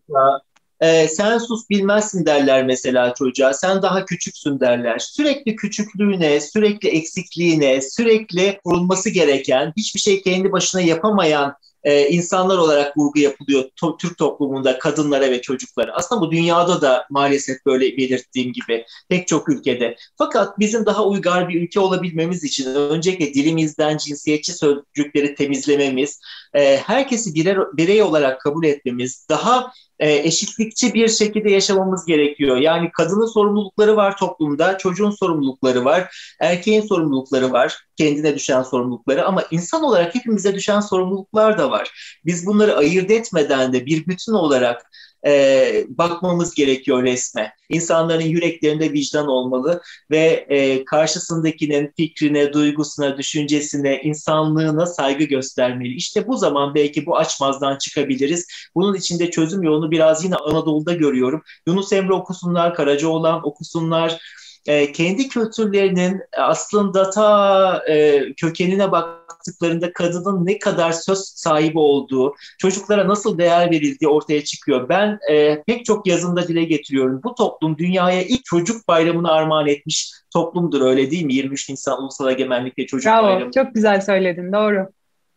E, 0.82 1.08
sen 1.08 1.38
sus 1.38 1.70
bilmezsin 1.70 2.26
derler 2.26 2.66
mesela 2.66 3.14
çocuğa. 3.14 3.54
Sen 3.54 3.82
daha 3.82 4.06
küçüksün 4.06 4.60
derler. 4.60 5.00
Sürekli 5.00 5.56
küçüklüğüne, 5.56 6.42
sürekli 6.42 6.90
eksikliğine, 6.90 7.82
sürekli 7.82 8.60
korunması 8.64 9.10
gereken, 9.10 9.74
hiçbir 9.78 10.00
şey 10.00 10.22
kendi 10.22 10.52
başına 10.52 10.82
yapamayan 10.82 11.56
e, 11.84 12.10
insanlar 12.10 12.58
olarak 12.58 12.98
vurgu 12.98 13.20
yapılıyor 13.20 13.64
to- 13.82 13.98
Türk 13.98 14.18
toplumunda 14.18 14.80
kadınlara 14.80 15.32
ve 15.32 15.42
çocuklara. 15.42 15.92
Aslında 15.94 16.22
bu 16.22 16.32
dünyada 16.32 16.82
da 16.82 17.06
maalesef 17.10 17.66
böyle 17.66 17.98
belirttiğim 17.98 18.54
gibi 18.54 18.86
pek 19.10 19.28
çok 19.28 19.50
ülkede. 19.50 19.96
Fakat 20.18 20.60
bizim 20.60 20.86
daha 20.86 21.06
uygar 21.06 21.50
bir 21.50 21.62
ülke 21.62 21.80
olabilmemiz 21.80 22.44
için 22.44 22.66
öncelikle 22.76 23.34
dilimizden 23.34 23.98
cinsiyetçi 23.98 24.54
sözcükleri 24.54 25.36
temizlememiz, 25.36 26.20
e, 26.54 26.78
herkesi 26.78 27.36
birer, 27.36 27.58
birey 27.78 28.02
olarak 28.02 28.42
kabul 28.42 28.64
etmemiz, 28.66 29.28
daha 29.30 29.72
e, 30.00 30.14
eşitlikçi 30.14 30.94
bir 30.94 31.08
şekilde 31.08 31.52
yaşamamız 31.52 32.06
gerekiyor. 32.06 32.58
Yani 32.58 32.90
kadının 32.92 33.26
sorumlulukları 33.26 33.96
var 33.96 34.18
toplumda, 34.18 34.78
çocuğun 34.78 35.12
sorumlulukları 35.12 35.86
var, 35.86 36.16
erkeğin 36.40 36.82
sorumlulukları 36.82 37.52
var, 37.52 37.78
kendine 38.00 38.36
düşen 38.36 38.64
sorumlulukları 38.64 39.26
ama 39.26 39.44
insan 39.52 39.84
olarak 39.84 40.16
hepimize 40.16 40.56
düşen 40.56 40.80
sorumluluklar 40.80 41.58
da 41.58 41.72
var. 41.72 41.92
Biz 42.26 42.46
bunları 42.46 42.78
ayırt 42.78 43.12
etmeden 43.12 43.74
de 43.74 43.86
bir 43.86 44.08
bütün 44.08 44.34
olarak 44.34 44.92
e, 45.26 45.86
bakmamız 45.90 46.54
gerekiyor 46.56 47.04
resme. 47.04 47.54
İnsanların 47.70 48.26
yüreklerinde 48.26 48.94
vicdan 48.94 49.28
olmalı 49.28 49.82
ve 50.12 50.46
e, 50.50 50.86
karşısındakinin 50.86 51.94
fikrine, 51.98 52.54
duygusuna, 52.54 53.18
düşüncesine, 53.18 54.02
insanlığına 54.02 54.86
saygı 54.86 55.24
göstermeli. 55.24 55.94
İşte 55.94 56.28
bu 56.28 56.38
zaman 56.38 56.76
belki 56.76 57.06
bu 57.06 57.18
açmazdan 57.18 57.78
çıkabiliriz. 57.78 58.48
Bunun 58.76 58.96
içinde 58.96 59.32
çözüm 59.32 59.64
yolunu 59.64 59.92
biraz 59.92 60.24
yine 60.24 60.36
Anadolu'da 60.36 60.94
görüyorum. 60.94 61.42
Yunus 61.68 61.94
Emre 61.94 62.14
okusunlar, 62.14 62.76
Karacaoğlan 62.76 63.48
okusunlar, 63.48 64.20
e, 64.68 64.92
kendi 64.92 65.28
kültürlerinin 65.28 66.22
aslında 66.38 67.10
ta 67.10 67.84
e, 67.90 68.26
kökenine 68.34 68.92
baktıklarında 68.92 69.94
kadının 69.94 70.46
ne 70.46 70.60
kadar 70.60 70.92
söz 70.92 71.20
sahibi 71.20 71.80
olduğu, 71.80 72.36
çocuklara 72.58 73.08
nasıl 73.08 73.38
değer 73.38 73.72
verildiği 73.72 74.10
ortaya 74.10 74.44
çıkıyor. 74.44 74.90
Ben 74.90 75.20
e, 75.32 75.64
pek 75.64 75.86
çok 75.86 76.08
yazımda 76.08 76.48
dile 76.48 76.64
getiriyorum. 76.64 77.22
Bu 77.24 77.36
toplum 77.36 77.78
dünyaya 77.78 78.24
ilk 78.24 78.46
çocuk 78.46 78.88
bayramını 78.88 79.32
armağan 79.32 79.68
etmiş 79.68 80.12
toplumdur 80.34 80.82
öyle 80.82 81.12
değil 81.12 81.26
mi? 81.26 81.34
23 81.34 81.70
Nisan 81.70 82.04
Ulusal 82.04 82.32
Egemenlik 82.32 82.78
ve 82.78 82.86
Çocuk 82.86 83.12
Bravo, 83.12 83.28
Bayramı. 83.28 83.52
Çok 83.52 83.76
güzel 83.76 84.02
söyledin, 84.02 84.54
doğru. 84.54 84.88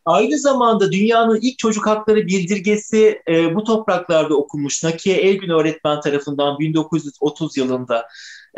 Aynı 0.04 0.38
zamanda 0.38 0.92
dünyanın 0.92 1.38
ilk 1.42 1.58
çocuk 1.58 1.86
hakları 1.86 2.26
bildirgesi 2.26 3.22
e, 3.28 3.54
bu 3.54 3.64
topraklarda 3.64 4.34
okunmuş. 4.34 4.84
Nakiye 4.84 5.16
Elgün 5.16 5.48
öğretmen 5.48 6.00
tarafından 6.00 6.58
1930 6.58 7.56
yılında. 7.56 8.08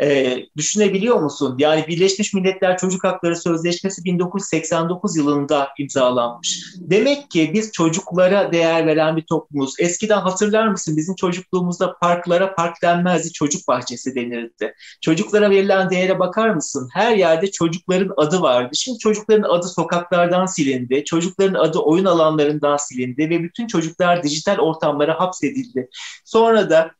E, 0.01 0.37
düşünebiliyor 0.57 1.21
musun? 1.21 1.55
Yani 1.59 1.87
Birleşmiş 1.87 2.33
Milletler 2.33 2.77
Çocuk 2.77 3.03
Hakları 3.03 3.35
Sözleşmesi 3.35 4.05
1989 4.05 5.17
yılında 5.17 5.69
imzalanmış. 5.79 6.65
Demek 6.77 7.31
ki 7.31 7.51
biz 7.53 7.71
çocuklara 7.71 8.51
değer 8.53 8.87
veren 8.87 9.17
bir 9.17 9.21
toplumuz. 9.21 9.73
Eskiden 9.79 10.17
hatırlar 10.17 10.67
mısın 10.67 10.97
bizim 10.97 11.15
çocukluğumuzda 11.15 11.97
parklara 11.97 12.55
park 12.55 12.81
denmezdi, 12.81 13.31
çocuk 13.31 13.67
bahçesi 13.67 14.15
denirdi. 14.15 14.73
Çocuklara 15.01 15.49
verilen 15.49 15.89
değere 15.89 16.19
bakar 16.19 16.49
mısın? 16.49 16.89
Her 16.93 17.15
yerde 17.15 17.51
çocukların 17.51 18.13
adı 18.17 18.41
vardı. 18.41 18.69
Şimdi 18.75 18.99
çocukların 18.99 19.49
adı 19.49 19.67
sokaklardan 19.67 20.45
silindi, 20.45 21.03
çocukların 21.05 21.59
adı 21.59 21.79
oyun 21.79 22.05
alanlarından 22.05 22.77
silindi 22.77 23.29
ve 23.29 23.43
bütün 23.43 23.67
çocuklar 23.67 24.23
dijital 24.23 24.57
ortamlara 24.57 25.19
hapsedildi. 25.19 25.89
Sonra 26.25 26.69
da 26.69 26.91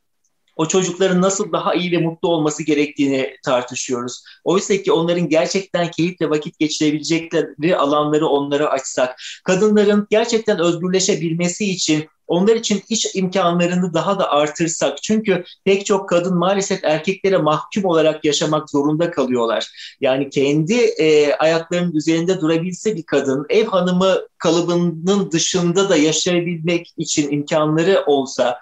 o 0.56 0.68
çocukların 0.68 1.22
nasıl 1.22 1.52
daha 1.52 1.74
iyi 1.74 1.92
ve 1.92 1.98
mutlu 1.98 2.28
olması 2.28 2.62
gerektiğini 2.62 3.36
tartışıyoruz. 3.44 4.22
Oysa 4.44 4.76
ki 4.76 4.92
onların 4.92 5.28
gerçekten 5.28 5.90
keyifle 5.90 6.30
vakit 6.30 6.58
geçirebilecekleri 6.58 7.76
alanları 7.76 8.26
onlara 8.26 8.66
açsak, 8.66 9.16
kadınların 9.44 10.06
gerçekten 10.10 10.58
özgürleşebilmesi 10.58 11.70
için 11.70 12.08
onlar 12.26 12.56
için 12.56 12.82
iş 12.88 13.14
imkanlarını 13.14 13.94
daha 13.94 14.18
da 14.18 14.30
artırsak. 14.30 15.02
Çünkü 15.02 15.44
pek 15.64 15.86
çok 15.86 16.08
kadın 16.08 16.36
maalesef 16.36 16.84
erkeklere 16.84 17.36
mahkum 17.36 17.84
olarak 17.84 18.24
yaşamak 18.24 18.70
zorunda 18.70 19.10
kalıyorlar. 19.10 19.96
Yani 20.00 20.30
kendi 20.30 20.74
e, 20.74 21.34
ayaklarının 21.34 21.94
üzerinde 21.94 22.40
durabilse 22.40 22.96
bir 22.96 23.02
kadın, 23.02 23.46
ev 23.48 23.66
hanımı 23.66 24.18
kalıbının 24.38 25.30
dışında 25.30 25.88
da 25.88 25.96
yaşayabilmek 25.96 26.94
için 26.96 27.30
imkanları 27.30 28.04
olsa, 28.06 28.60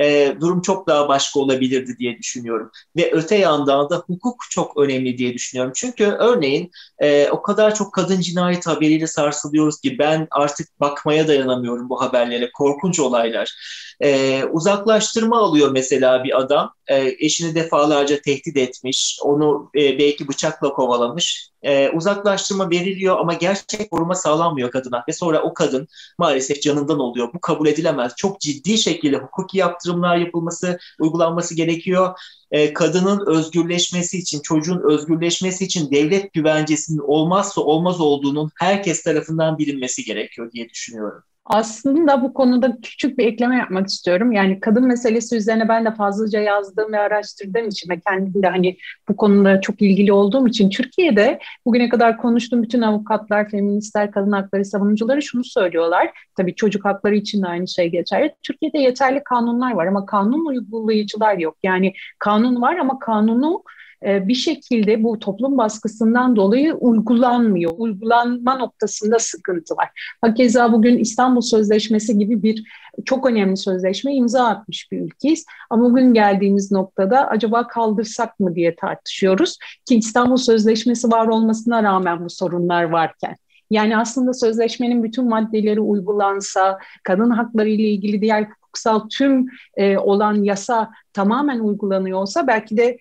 e, 0.00 0.36
durum 0.40 0.62
çok 0.62 0.88
daha 0.88 1.08
başka 1.08 1.40
olabilirdi 1.40 1.96
diye 1.98 2.18
düşünüyorum. 2.18 2.70
Ve 2.96 3.12
öte 3.12 3.36
yandan 3.36 3.90
da 3.90 3.96
hukuk 3.96 4.36
çok 4.50 4.76
önemli 4.78 5.18
diye 5.18 5.34
düşünüyorum. 5.34 5.72
Çünkü 5.76 6.04
örneğin 6.04 6.70
e, 6.98 7.28
o 7.30 7.42
kadar 7.42 7.74
çok 7.74 7.92
kadın 7.94 8.20
cinayet 8.20 8.66
haberiyle 8.66 9.06
sarsılıyoruz 9.06 9.80
ki 9.80 9.98
ben 9.98 10.26
artık 10.30 10.80
bakmaya 10.80 11.28
dayanamıyorum 11.28 11.88
bu 11.88 12.02
haberlere. 12.02 12.50
Korkunç 12.52 13.00
olaylar. 13.00 13.54
E, 14.00 14.44
uzaklaştırma 14.44 15.38
alıyor 15.38 15.70
mesela 15.70 16.24
bir 16.24 16.40
adam. 16.40 16.74
E, 16.86 17.14
eşini 17.18 17.54
defalarca 17.54 18.20
tehdit 18.20 18.56
etmiş. 18.56 19.18
Onu 19.22 19.70
e, 19.74 19.98
belki 19.98 20.28
bıçakla 20.28 20.72
kovalamış. 20.72 21.51
E, 21.62 21.90
uzaklaştırma 21.90 22.70
veriliyor 22.70 23.18
ama 23.18 23.34
gerçek 23.34 23.90
koruma 23.90 24.14
sağlanmıyor 24.14 24.70
kadına. 24.70 25.04
Ve 25.08 25.12
sonra 25.12 25.42
o 25.42 25.54
kadın 25.54 25.88
maalesef 26.18 26.62
canından 26.62 26.98
oluyor. 26.98 27.30
Bu 27.34 27.40
kabul 27.40 27.66
edilemez. 27.66 28.12
Çok 28.16 28.40
ciddi 28.40 28.78
şekilde 28.78 29.16
hukuki 29.16 29.58
yaptırımlar 29.58 30.16
yapılması, 30.16 30.78
uygulanması 31.00 31.54
gerekiyor. 31.54 32.18
E, 32.50 32.72
kadının 32.72 33.26
özgürleşmesi 33.26 34.18
için, 34.18 34.40
çocuğun 34.40 34.82
özgürleşmesi 34.90 35.64
için 35.64 35.90
devlet 35.90 36.32
güvencesinin 36.32 36.98
olmazsa 36.98 37.60
olmaz 37.60 38.00
olduğunun 38.00 38.50
herkes 38.58 39.02
tarafından 39.02 39.58
bilinmesi 39.58 40.04
gerekiyor 40.04 40.52
diye 40.52 40.68
düşünüyorum. 40.68 41.22
Aslında 41.44 42.22
bu 42.22 42.34
konuda 42.34 42.76
küçük 42.82 43.18
bir 43.18 43.26
ekleme 43.26 43.56
yapmak 43.56 43.86
istiyorum. 43.86 44.32
Yani 44.32 44.60
kadın 44.60 44.86
meselesi 44.86 45.36
üzerine 45.36 45.68
ben 45.68 45.84
de 45.84 45.94
fazlaca 45.94 46.40
yazdığım 46.40 46.92
ve 46.92 46.98
araştırdığım 46.98 47.68
için 47.68 47.90
ve 47.90 48.00
kendim 48.00 48.42
de 48.42 48.48
hani 48.48 48.76
bu 49.08 49.16
konuda 49.16 49.60
çok 49.60 49.82
ilgili 49.82 50.12
olduğum 50.12 50.48
için 50.48 50.70
Türkiye'de 50.70 51.38
bugüne 51.66 51.88
kadar 51.88 52.18
konuştuğum 52.18 52.62
bütün 52.62 52.82
avukatlar, 52.82 53.50
feministler, 53.50 54.10
kadın 54.10 54.32
hakları 54.32 54.64
savunucuları 54.64 55.22
şunu 55.22 55.44
söylüyorlar. 55.44 56.10
Tabii 56.36 56.54
çocuk 56.54 56.84
hakları 56.84 57.14
için 57.14 57.42
de 57.42 57.46
aynı 57.46 57.68
şey 57.68 57.90
geçerli. 57.90 58.34
Türkiye'de 58.42 58.78
yeterli 58.78 59.22
kanunlar 59.24 59.72
var 59.72 59.86
ama 59.86 60.06
kanun 60.06 60.46
uygulayıcılar 60.46 61.38
yok. 61.38 61.56
Yani 61.62 61.92
kanun 62.18 62.62
var 62.62 62.76
ama 62.76 62.98
kanunu 62.98 63.62
bir 64.04 64.34
şekilde 64.34 65.02
bu 65.02 65.18
toplum 65.18 65.58
baskısından 65.58 66.36
dolayı 66.36 66.74
uygulanmıyor. 66.74 67.72
Uygulanma 67.76 68.56
noktasında 68.56 69.18
sıkıntı 69.18 69.76
var. 69.76 70.16
Hakeza 70.20 70.72
bugün 70.72 70.98
İstanbul 70.98 71.40
Sözleşmesi 71.40 72.18
gibi 72.18 72.42
bir 72.42 72.64
çok 73.04 73.26
önemli 73.26 73.56
sözleşme 73.56 74.14
imza 74.14 74.46
atmış 74.46 74.92
bir 74.92 75.00
ülkeyiz. 75.00 75.44
Ama 75.70 75.84
bugün 75.84 76.14
geldiğimiz 76.14 76.72
noktada 76.72 77.28
acaba 77.28 77.68
kaldırsak 77.68 78.40
mı 78.40 78.54
diye 78.54 78.76
tartışıyoruz. 78.76 79.58
Ki 79.84 79.96
İstanbul 79.96 80.36
Sözleşmesi 80.36 81.10
var 81.10 81.26
olmasına 81.26 81.82
rağmen 81.82 82.24
bu 82.24 82.30
sorunlar 82.30 82.84
varken. 82.84 83.36
Yani 83.70 83.96
aslında 83.96 84.32
sözleşmenin 84.32 85.04
bütün 85.04 85.28
maddeleri 85.28 85.80
uygulansa, 85.80 86.78
kadın 87.02 87.30
hakları 87.30 87.68
ile 87.68 87.88
ilgili 87.88 88.20
diğer 88.20 88.42
hukuksal 88.42 89.08
tüm 89.08 89.46
e, 89.76 89.98
olan 89.98 90.42
yasa 90.42 90.90
tamamen 91.12 91.58
uygulanıyor 91.58 92.18
olsa 92.18 92.46
belki 92.46 92.76
de 92.76 92.98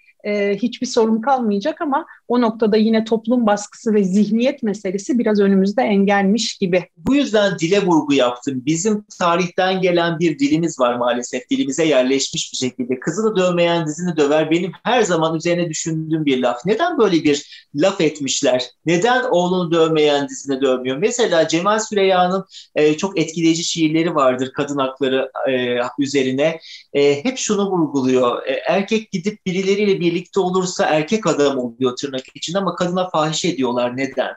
hiçbir 0.55 0.87
sorun 0.87 1.21
kalmayacak 1.21 1.81
ama 1.81 2.05
o 2.31 2.41
noktada 2.41 2.77
yine 2.77 3.03
toplum 3.03 3.45
baskısı 3.45 3.93
ve 3.93 4.03
zihniyet 4.03 4.63
meselesi 4.63 5.19
biraz 5.19 5.39
önümüzde 5.39 5.81
engelmiş 5.81 6.57
gibi. 6.57 6.83
Bu 6.97 7.15
yüzden 7.15 7.59
dile 7.59 7.85
vurgu 7.85 8.13
yaptım. 8.13 8.61
Bizim 8.65 9.05
tarihten 9.19 9.81
gelen 9.81 10.19
bir 10.19 10.39
dilimiz 10.39 10.79
var 10.79 10.95
maalesef. 10.95 11.49
Dilimize 11.49 11.85
yerleşmiş 11.85 12.53
bir 12.53 12.57
şekilde. 12.57 12.99
Kızını 12.99 13.35
dövmeyen 13.35 13.85
dizini 13.85 14.17
döver. 14.17 14.51
Benim 14.51 14.71
her 14.83 15.01
zaman 15.01 15.35
üzerine 15.35 15.69
düşündüğüm 15.69 16.25
bir 16.25 16.41
laf. 16.41 16.65
Neden 16.65 16.97
böyle 16.97 17.23
bir 17.23 17.67
laf 17.75 18.01
etmişler? 18.01 18.63
Neden 18.85 19.23
oğlunu 19.31 19.71
dövmeyen 19.71 20.29
dizini 20.29 20.61
dövmüyor? 20.61 20.97
Mesela 20.97 21.47
Cemal 21.47 21.79
Süreyya'nın 21.79 22.45
e, 22.75 22.97
çok 22.97 23.19
etkileyici 23.19 23.63
şiirleri 23.63 24.15
vardır 24.15 24.51
kadın 24.53 24.77
hakları 24.77 25.31
e, 25.49 25.77
üzerine. 25.99 26.59
E, 26.93 27.25
hep 27.25 27.37
şunu 27.37 27.71
vurguluyor. 27.71 28.47
E, 28.47 28.51
erkek 28.51 29.11
gidip 29.11 29.45
birileriyle 29.45 29.99
birlikte 29.99 30.39
olursa 30.39 30.85
erkek 30.85 31.27
adam 31.27 31.57
oluyor 31.57 31.95
tırnak 31.95 32.20
için 32.35 32.53
ama 32.53 32.75
kadına 32.75 33.09
fahişe 33.09 33.47
ediyorlar. 33.47 33.97
Neden? 33.97 34.33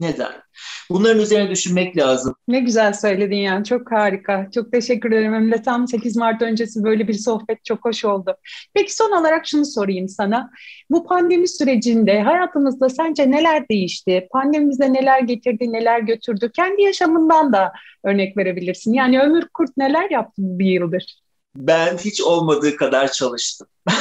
Neden? 0.00 0.32
Bunların 0.90 1.22
üzerine 1.22 1.50
düşünmek 1.50 1.96
lazım. 1.96 2.34
Ne 2.48 2.60
güzel 2.60 2.92
söyledin 2.92 3.36
yani 3.36 3.64
çok 3.64 3.92
harika. 3.92 4.48
Çok 4.54 4.72
teşekkür 4.72 5.12
ederim. 5.12 5.34
Hem 5.34 5.52
de 5.52 5.62
tam 5.62 5.88
8 5.88 6.16
Mart 6.16 6.42
öncesi 6.42 6.84
böyle 6.84 7.08
bir 7.08 7.14
sohbet 7.14 7.64
çok 7.64 7.84
hoş 7.84 8.04
oldu. 8.04 8.36
Peki 8.74 8.94
son 8.94 9.20
olarak 9.20 9.46
şunu 9.46 9.64
sorayım 9.64 10.08
sana. 10.08 10.50
Bu 10.90 11.06
pandemi 11.06 11.48
sürecinde 11.48 12.22
hayatımızda 12.22 12.88
sence 12.88 13.30
neler 13.30 13.68
değişti? 13.68 14.28
Pandemimize 14.32 14.92
neler 14.92 15.20
getirdi, 15.20 15.72
neler 15.72 16.00
götürdü? 16.00 16.50
Kendi 16.56 16.82
yaşamından 16.82 17.52
da 17.52 17.72
örnek 18.04 18.36
verebilirsin. 18.36 18.92
Yani 18.92 19.20
Ömür 19.20 19.48
Kurt 19.54 19.76
neler 19.76 20.10
yaptı 20.10 20.32
bir 20.36 20.70
yıldır? 20.70 21.20
Ben 21.56 21.96
hiç 21.96 22.20
olmadığı 22.20 22.76
kadar 22.76 23.12
çalıştım. 23.12 23.68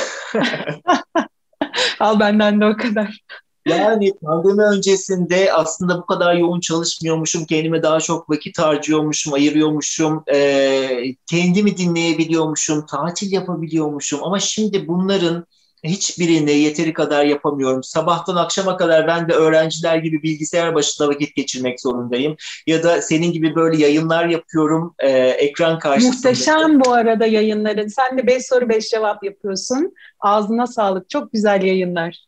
Al 1.99 2.19
benden 2.19 2.61
de 2.61 2.65
o 2.65 2.77
kadar. 2.77 3.19
Yani 3.65 4.13
pandemi 4.25 4.61
öncesinde 4.61 5.53
aslında 5.53 5.97
bu 5.97 6.05
kadar 6.05 6.35
yoğun 6.35 6.59
çalışmıyormuşum, 6.59 7.45
kendime 7.45 7.83
daha 7.83 7.99
çok 7.99 8.29
vakit 8.29 8.59
harcıyormuşum, 8.59 9.33
ayırıyormuşum, 9.33 10.23
e, 10.33 10.89
kendimi 11.29 11.77
dinleyebiliyormuşum, 11.77 12.85
tatil 12.85 13.31
yapabiliyormuşum. 13.31 14.23
Ama 14.23 14.39
şimdi 14.39 14.88
bunların 14.88 15.45
hiçbirini 15.86 16.52
yeteri 16.52 16.93
kadar 16.93 17.26
yapamıyorum. 17.26 17.84
Sabahtan 17.84 18.36
akşama 18.36 18.78
kadar 18.78 19.08
ben 19.08 19.30
de 19.30 19.34
öğrenciler 19.34 19.98
gibi 19.98 20.24
bilgisayar 20.24 20.76
başında 20.76 21.08
vakit 21.08 21.36
geçirmek 21.36 21.82
zorundayım. 21.82 22.36
Ya 22.67 22.84
da 22.84 23.02
senin 23.02 23.32
gibi 23.32 23.56
böyle 23.56 23.78
yayınlar 23.78 24.26
yapıyorum 24.26 24.95
e, 25.00 25.10
ekran 25.19 25.80
karşısında. 25.80 26.30
Muhteşem 26.30 26.80
bu 26.80 26.91
arada 26.93 27.26
yayınların. 27.26 27.88
Sen 27.88 28.17
de 28.17 28.28
5 28.28 28.45
soru 28.45 28.69
5 28.69 28.89
cevap 28.89 29.24
yapıyorsun. 29.24 29.93
Ağzına 30.19 30.67
sağlık. 30.67 31.10
Çok 31.10 31.34
güzel 31.34 31.62
yayınlar. 31.62 32.26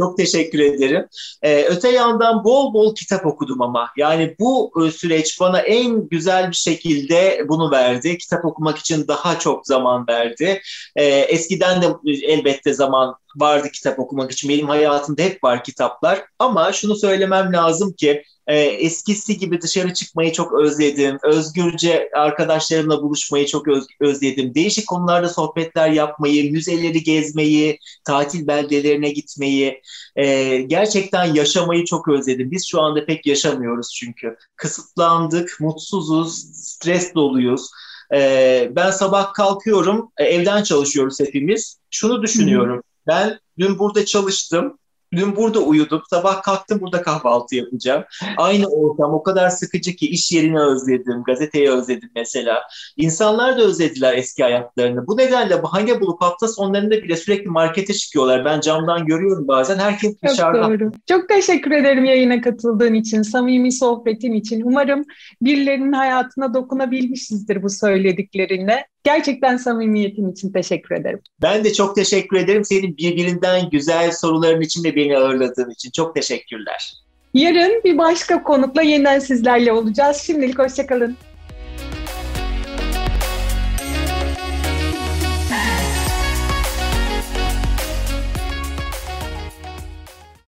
Çok 0.00 0.16
teşekkür 0.16 0.58
ederim. 0.58 1.06
Ee, 1.42 1.64
öte 1.64 1.88
yandan 1.88 2.44
bol 2.44 2.74
bol 2.74 2.94
kitap 2.94 3.26
okudum 3.26 3.62
ama. 3.62 3.90
Yani 3.96 4.36
bu 4.40 4.72
e, 4.86 4.90
süreç 4.90 5.40
bana 5.40 5.60
en 5.60 6.08
güzel 6.08 6.50
bir 6.50 6.56
şekilde 6.56 7.44
bunu 7.48 7.70
verdi. 7.70 8.18
Kitap 8.18 8.44
okumak 8.44 8.78
için 8.78 9.08
daha 9.08 9.38
çok 9.38 9.66
zaman 9.66 10.06
verdi. 10.08 10.62
Ee, 10.96 11.04
eskiden 11.04 11.82
de 11.82 11.86
elbette 12.22 12.74
zaman 12.74 13.16
vardı 13.36 13.68
kitap 13.72 13.98
okumak 13.98 14.30
için. 14.32 14.48
Benim 14.50 14.68
hayatımda 14.68 15.22
hep 15.22 15.44
var 15.44 15.64
kitaplar. 15.64 16.24
Ama 16.38 16.72
şunu 16.72 16.96
söylemem 16.96 17.52
lazım 17.52 17.92
ki 17.92 18.22
e, 18.46 18.58
eskisi 18.58 19.38
gibi 19.38 19.60
dışarı 19.60 19.94
çıkmayı 19.94 20.32
çok 20.32 20.52
özledim. 20.52 21.18
Özgürce 21.22 22.10
arkadaşlarımla 22.14 23.02
buluşmayı 23.02 23.46
çok 23.46 23.68
öz, 23.68 23.86
özledim. 24.00 24.54
Değişik 24.54 24.86
konularda 24.86 25.28
sohbetler 25.28 25.90
yapmayı, 25.90 26.52
müzeleri 26.52 27.02
gezmeyi, 27.02 27.78
tatil 28.04 28.46
beldelerine 28.46 29.10
gitmeyi, 29.10 29.82
e, 30.16 30.56
gerçekten 30.56 31.34
yaşamayı 31.34 31.84
çok 31.84 32.08
özledim. 32.08 32.50
Biz 32.50 32.66
şu 32.68 32.80
anda 32.82 33.06
pek 33.06 33.26
yaşamıyoruz 33.26 33.94
çünkü. 33.94 34.36
Kısıtlandık, 34.56 35.56
mutsuzuz, 35.60 36.34
stres 36.54 37.14
doluyuz. 37.14 37.70
E, 38.14 38.68
ben 38.76 38.90
sabah 38.90 39.32
kalkıyorum, 39.32 40.12
e, 40.18 40.24
evden 40.24 40.62
çalışıyoruz 40.62 41.20
hepimiz. 41.20 41.78
Şunu 41.90 42.22
düşünüyorum. 42.22 42.82
Ben 43.06 43.38
dün 43.58 43.78
burada 43.78 44.04
çalıştım. 44.04 44.78
Dün 45.16 45.36
burada 45.36 45.60
uyudum. 45.60 46.02
Sabah 46.10 46.42
kalktım 46.42 46.80
burada 46.80 47.02
kahvaltı 47.02 47.56
yapacağım. 47.56 48.04
Aynı 48.36 48.66
ortam 48.66 49.14
o 49.14 49.22
kadar 49.22 49.48
sıkıcı 49.48 49.96
ki 49.96 50.06
iş 50.06 50.32
yerini 50.32 50.60
özledim. 50.60 51.22
Gazeteyi 51.26 51.70
özledim 51.70 52.10
mesela. 52.16 52.62
İnsanlar 52.96 53.58
da 53.58 53.62
özlediler 53.62 54.14
eski 54.18 54.42
hayatlarını. 54.42 55.06
Bu 55.06 55.16
nedenle 55.16 55.62
bahane 55.62 56.00
bulup 56.00 56.22
hafta 56.22 56.48
sonlarında 56.48 57.02
bile 57.02 57.16
sürekli 57.16 57.50
markete 57.50 57.94
çıkıyorlar. 57.94 58.44
Ben 58.44 58.60
camdan 58.60 59.06
görüyorum 59.06 59.48
bazen. 59.48 59.78
Herkes 59.78 60.12
Çok 60.20 60.30
dışarıda. 60.30 60.68
doğru. 60.68 60.92
Çok 61.08 61.28
teşekkür 61.28 61.70
ederim 61.70 62.04
yayına 62.04 62.40
katıldığın 62.40 62.94
için, 62.94 63.22
samimi 63.22 63.72
sohbetin 63.72 64.32
için. 64.32 64.62
Umarım 64.64 65.04
birilerinin 65.42 65.92
hayatına 65.92 66.54
dokunabilmişizdir 66.54 67.62
bu 67.62 67.70
söylediklerinle. 67.70 68.86
Gerçekten 69.04 69.56
samimiyetin 69.56 70.32
için 70.32 70.52
teşekkür 70.52 70.94
ederim. 70.94 71.20
Ben 71.42 71.64
de 71.64 71.72
çok 71.72 71.96
teşekkür 71.96 72.36
ederim. 72.36 72.64
Senin 72.64 72.96
birbirinden 72.96 73.70
güzel 73.70 74.12
soruların 74.12 74.60
için 74.60 74.84
ve 74.84 74.96
beni 74.96 75.18
ağırladığın 75.18 75.70
için. 75.70 75.90
Çok 75.90 76.14
teşekkürler. 76.14 76.94
Yarın 77.34 77.80
bir 77.84 77.98
başka 77.98 78.42
konukla 78.42 78.82
yeniden 78.82 79.18
sizlerle 79.18 79.72
olacağız. 79.72 80.16
Şimdilik 80.16 80.58
hoşçakalın. 80.58 81.16